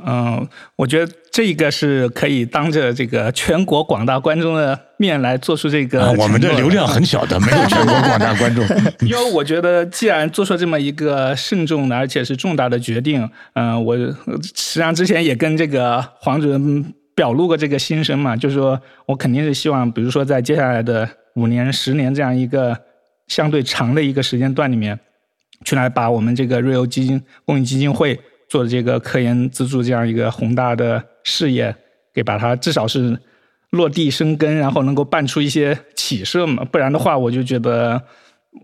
[0.04, 0.46] 嗯，
[0.76, 8.64] 我觉得这个是可以当着这个全国广大观众的面来做出这个、啊，我们这流量，很小的，没有全国广大观众。
[9.08, 14.12] 因为我觉得既然做出这么一个慎重的而且是重大的决定，嗯、我呃
[14.42, 22.76] 实际上之前也跟这个黄主任表露过这个心声嘛，就是说我肯定是希望，比如说在接下来的五年、十年这样一个
[23.28, 24.98] 相对长的一个时间段里面，
[25.64, 28.18] 去来把我们这个瑞欧基金公益基金会
[28.54, 31.74] 做的这个科研资助这样一个宏大的事业，
[32.14, 33.18] 给把它至少是
[33.70, 36.64] 落地生根，然后能够办出一些起色嘛。
[36.66, 38.00] 不然的话，我就觉得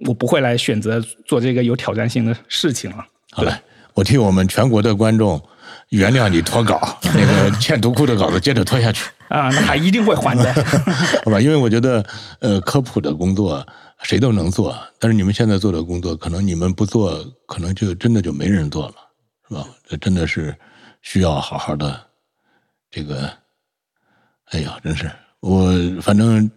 [0.07, 3.05] 我不会来选择做这个有挑战性的事情了。
[3.33, 3.53] 好嘞，
[3.95, 5.43] 我替我们全国的观众
[5.89, 6.81] 原谅你脱稿，
[7.13, 10.55] 那个 欠读库的稿子接着拖下去，啊，那还一定会还的。
[11.27, 11.41] 好吧？
[11.41, 12.07] 因为我觉得，
[12.39, 13.67] 呃，科普的工作
[14.05, 17.13] 谁都能做，但是你们现在做的工作，可能你们不做，
[17.49, 18.95] 可能就真的就没人做了，
[19.51, 19.67] 是吧？
[19.85, 20.57] 这真的是
[21.03, 22.01] 需要好好的
[22.89, 23.29] 这个，
[24.53, 25.11] 哎呀，真是
[25.41, 25.69] 我
[26.01, 26.49] 反正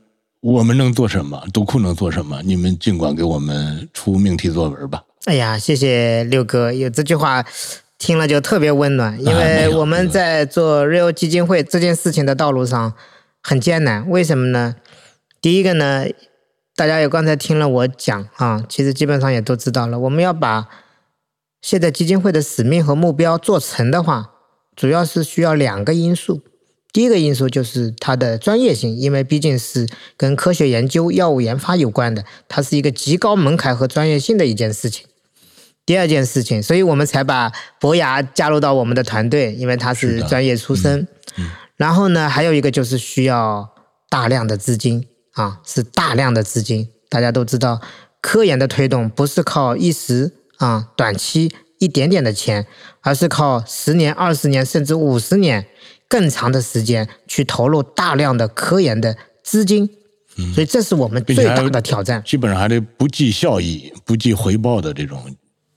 [0.41, 5.03] 我们能做什么，读库能做什么，你们尽管给我们出命题作文吧。
[5.25, 7.43] 哎呀，谢谢六哥，有这句话
[7.97, 12.93] 听了就特别温暖，因为我们在做 Real 基金会这件事情的道路上
[13.41, 14.07] 很艰难。
[14.07, 14.75] 为什么呢？
[15.41, 16.05] 第一个呢，
[16.75, 20.67] 大家也刚才听了我讲啊，其实基本上也都知道了，我们要把
[21.63, 24.31] 现在基金会的使命和目标做成的话，
[24.75, 26.41] 主要是需要两个因素。
[26.91, 29.87] 第一个因素就是它的专业性，因为毕竟是
[30.17, 35.07] 跟科学研究、药物研发有关的，它是一个极高门槛和专业性的一件事情。
[35.85, 41.07] 第二件事情，所以我们才把博雅加入到我们的团队，因为他是专业出身。
[41.77, 43.73] 然后呢，还有一个就是需要
[44.09, 46.89] 大量的资金啊，是大量的资金。
[47.09, 47.81] 大家都知道，
[48.21, 52.65] 科研的推动不是靠一时啊短期一点点的钱，
[53.01, 55.65] 而是靠十年、二十年甚至五十年
[56.07, 59.89] 更长的时间去投入大量的科研的资金。
[60.55, 62.23] 所以这是我们最大的挑战。
[62.25, 65.23] 基本上还得不计效益、不计回报的这种。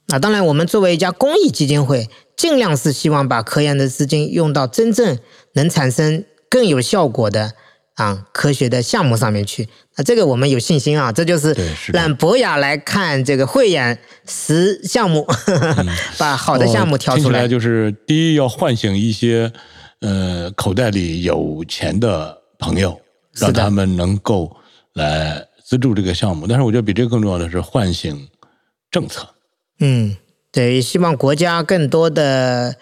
[0.07, 5.19] 那当然，我们作为一家公益基金会，尽量是希望把科研的资金用到真正
[5.53, 7.53] 能产生更有效果的
[7.97, 9.69] 啊科学的项目上面去。
[9.97, 11.55] 那这个我们有信心啊，这就是
[11.93, 15.27] 让博雅来看这个慧眼识项目，
[16.17, 17.41] 把好的项目挑出来。
[17.41, 19.53] 哦来就是第一要唤醒一些
[20.01, 23.01] 呃口袋里有钱的朋友，
[23.33, 24.55] 让他们能够
[24.95, 26.47] 来资助这个项目。
[26.47, 28.29] 但是我觉得比这个更重要的是唤醒
[28.91, 29.27] 政策。
[29.81, 30.17] 嗯，
[30.53, 32.77] 对，希望国家更多的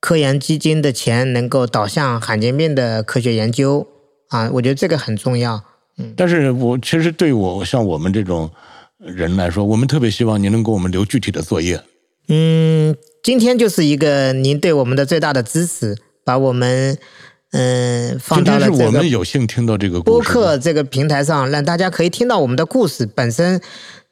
[0.00, 3.86] 科研基金的钱能够导向罕见病的科学研究
[4.28, 5.62] 啊，我觉得这个很重要。
[5.98, 8.50] 嗯但是我其实对我像我们这种
[8.98, 11.80] 人来说，我们特别希望您能给我们留具体的作业。
[12.28, 16.98] 嗯，今天就是一个您对我们的最大的支持，把我们
[17.52, 20.20] 嗯放到了这个们有幸听到这个播。
[20.20, 23.60] 客这个平台上，让大家可以听到我们的故事，本身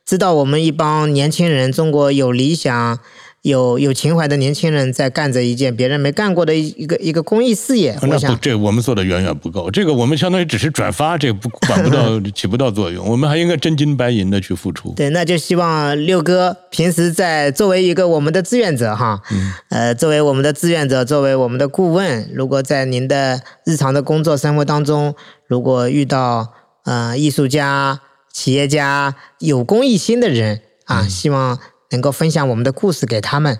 [0.06, 2.98] 知道我们一帮年轻人，中国有理想、
[3.44, 7.94] 有有情怀的年轻人在干着一件别人没干过的一一个一个公益事业。
[8.00, 9.70] 我那不，想，这我们做的远远不够。
[9.70, 13.06] 这个我们相当于只是转发，这个不管不到 起不到作用。
[13.06, 14.94] 我们还应该真金白银的去付出。
[14.96, 19.20] 对，那就希望六哥平时在作为一个我们的志愿者哈，
[19.68, 25.14] 呃，作为我们的志愿者，作为我们的顾问，如果在您的日常的工作生活当中，
[25.46, 26.48] 如果遇到
[26.86, 28.00] 呃艺术家、
[28.32, 31.58] 企业家、有公益心的人啊，希望
[31.94, 33.58] 能够分享我们的故事给他们。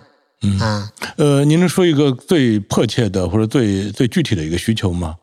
[0.59, 5.15] 啊，呃，您能说一个最迫切的或者最最具体的一个需求吗？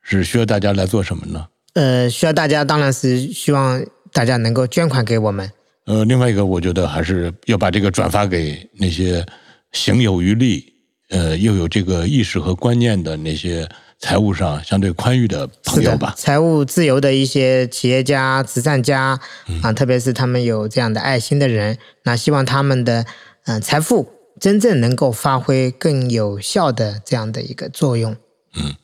[0.00, 1.46] 是需要大家来做什么呢？
[1.74, 5.50] 呃，需要大家当然是希望大家能够捐款给我们。
[5.86, 9.26] 呃，另外一个，我觉得还是要把这个转发给那些
[9.72, 10.72] 行有余力，
[11.10, 13.68] 呃，又有这个意识和观念的那些
[13.98, 16.14] 财务上相对宽裕的朋友吧，。
[16.16, 19.18] 财务自由的一些企业家、慈善家
[19.62, 23.02] 啊，特别是他们有这样的爱心的人，那希望他们的
[23.44, 24.08] 嗯、呃财富
[24.40, 28.16] 真正能够发挥更有效的这样的一个作用。
[28.54, 28.74] 嗯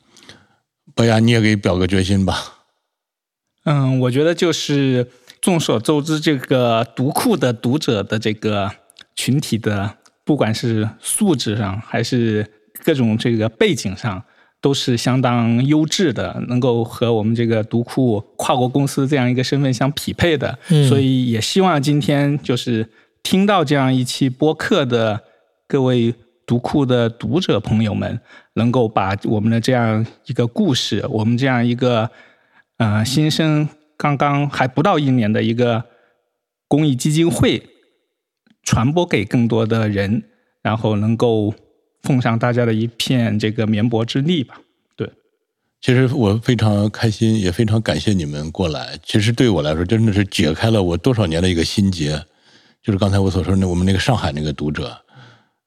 [0.93, 2.65] 伯牙，你也给表个决心吧。
[3.65, 5.09] 嗯，我觉得就是
[5.41, 8.71] 众所周知，这个读库的读者的这个
[9.15, 12.49] 群体的，不管是素质上还是
[12.83, 14.23] 各种这个背景上，
[14.65, 20.57] 都是相当优质的，能够和我们这个读库跨国公司这样一个身份相匹配的。
[20.69, 22.89] 嗯所以也希望今天就是
[23.21, 25.21] 听到这样一期播客的
[25.67, 26.15] 各位
[26.47, 28.19] 读库的读者朋友们，
[28.55, 32.09] 能够把我们的这样一个故事，我们这样一个
[32.77, 35.83] 呃新生刚刚还不到一年的一个
[36.67, 37.61] 公益基金会
[38.63, 40.23] 传播给更多的人，
[40.63, 41.53] 然后能够
[42.05, 44.61] 奉上大家的一片这个绵薄之力吧。
[44.95, 45.11] 对，
[45.81, 48.97] 其实我非常开心，也非常感谢你们过来。
[49.03, 52.23] 其实对我来说，真的是解开了我多少年的一个心结。
[52.81, 54.95] 就是刚才我所说的，我们那个上海那个读者，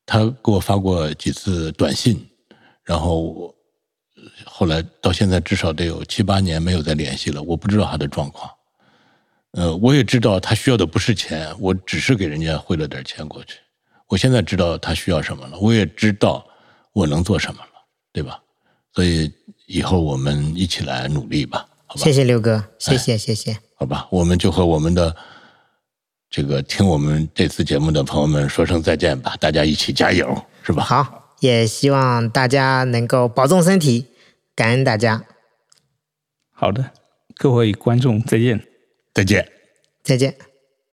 [0.07, 2.25] 他给我发过几次短信，
[2.85, 3.55] 然后我
[4.45, 8.49] 后来到现在至少得有七八年没有再联系了，我不知道他的状况。
[9.53, 13.57] 呃，我也知道他需要的不是钱，我只是给人家汇了点钱过去。
[14.09, 16.45] 我现在知道他需要什么了，我也知道
[16.93, 17.71] 我能做什么了，
[18.13, 18.43] 对吧？
[18.95, 19.31] 所以
[19.67, 22.01] 以后我们一起来努力吧，好吧？
[22.03, 23.57] 谢谢刘哥，谢谢谢谢。
[23.77, 25.15] 好吧，我们就和我们的
[26.31, 30.83] 这个听我们这次节目的朋友们说声再见吧，大家一起加油，是吧？
[30.83, 34.07] 好，也希望大家能够保重身体，
[34.57, 35.25] 感恩大家，
[36.51, 36.93] 好的，
[37.37, 38.67] 各位观众再见。
[39.15, 39.53] 再见。
[40.03, 40.48] 再见。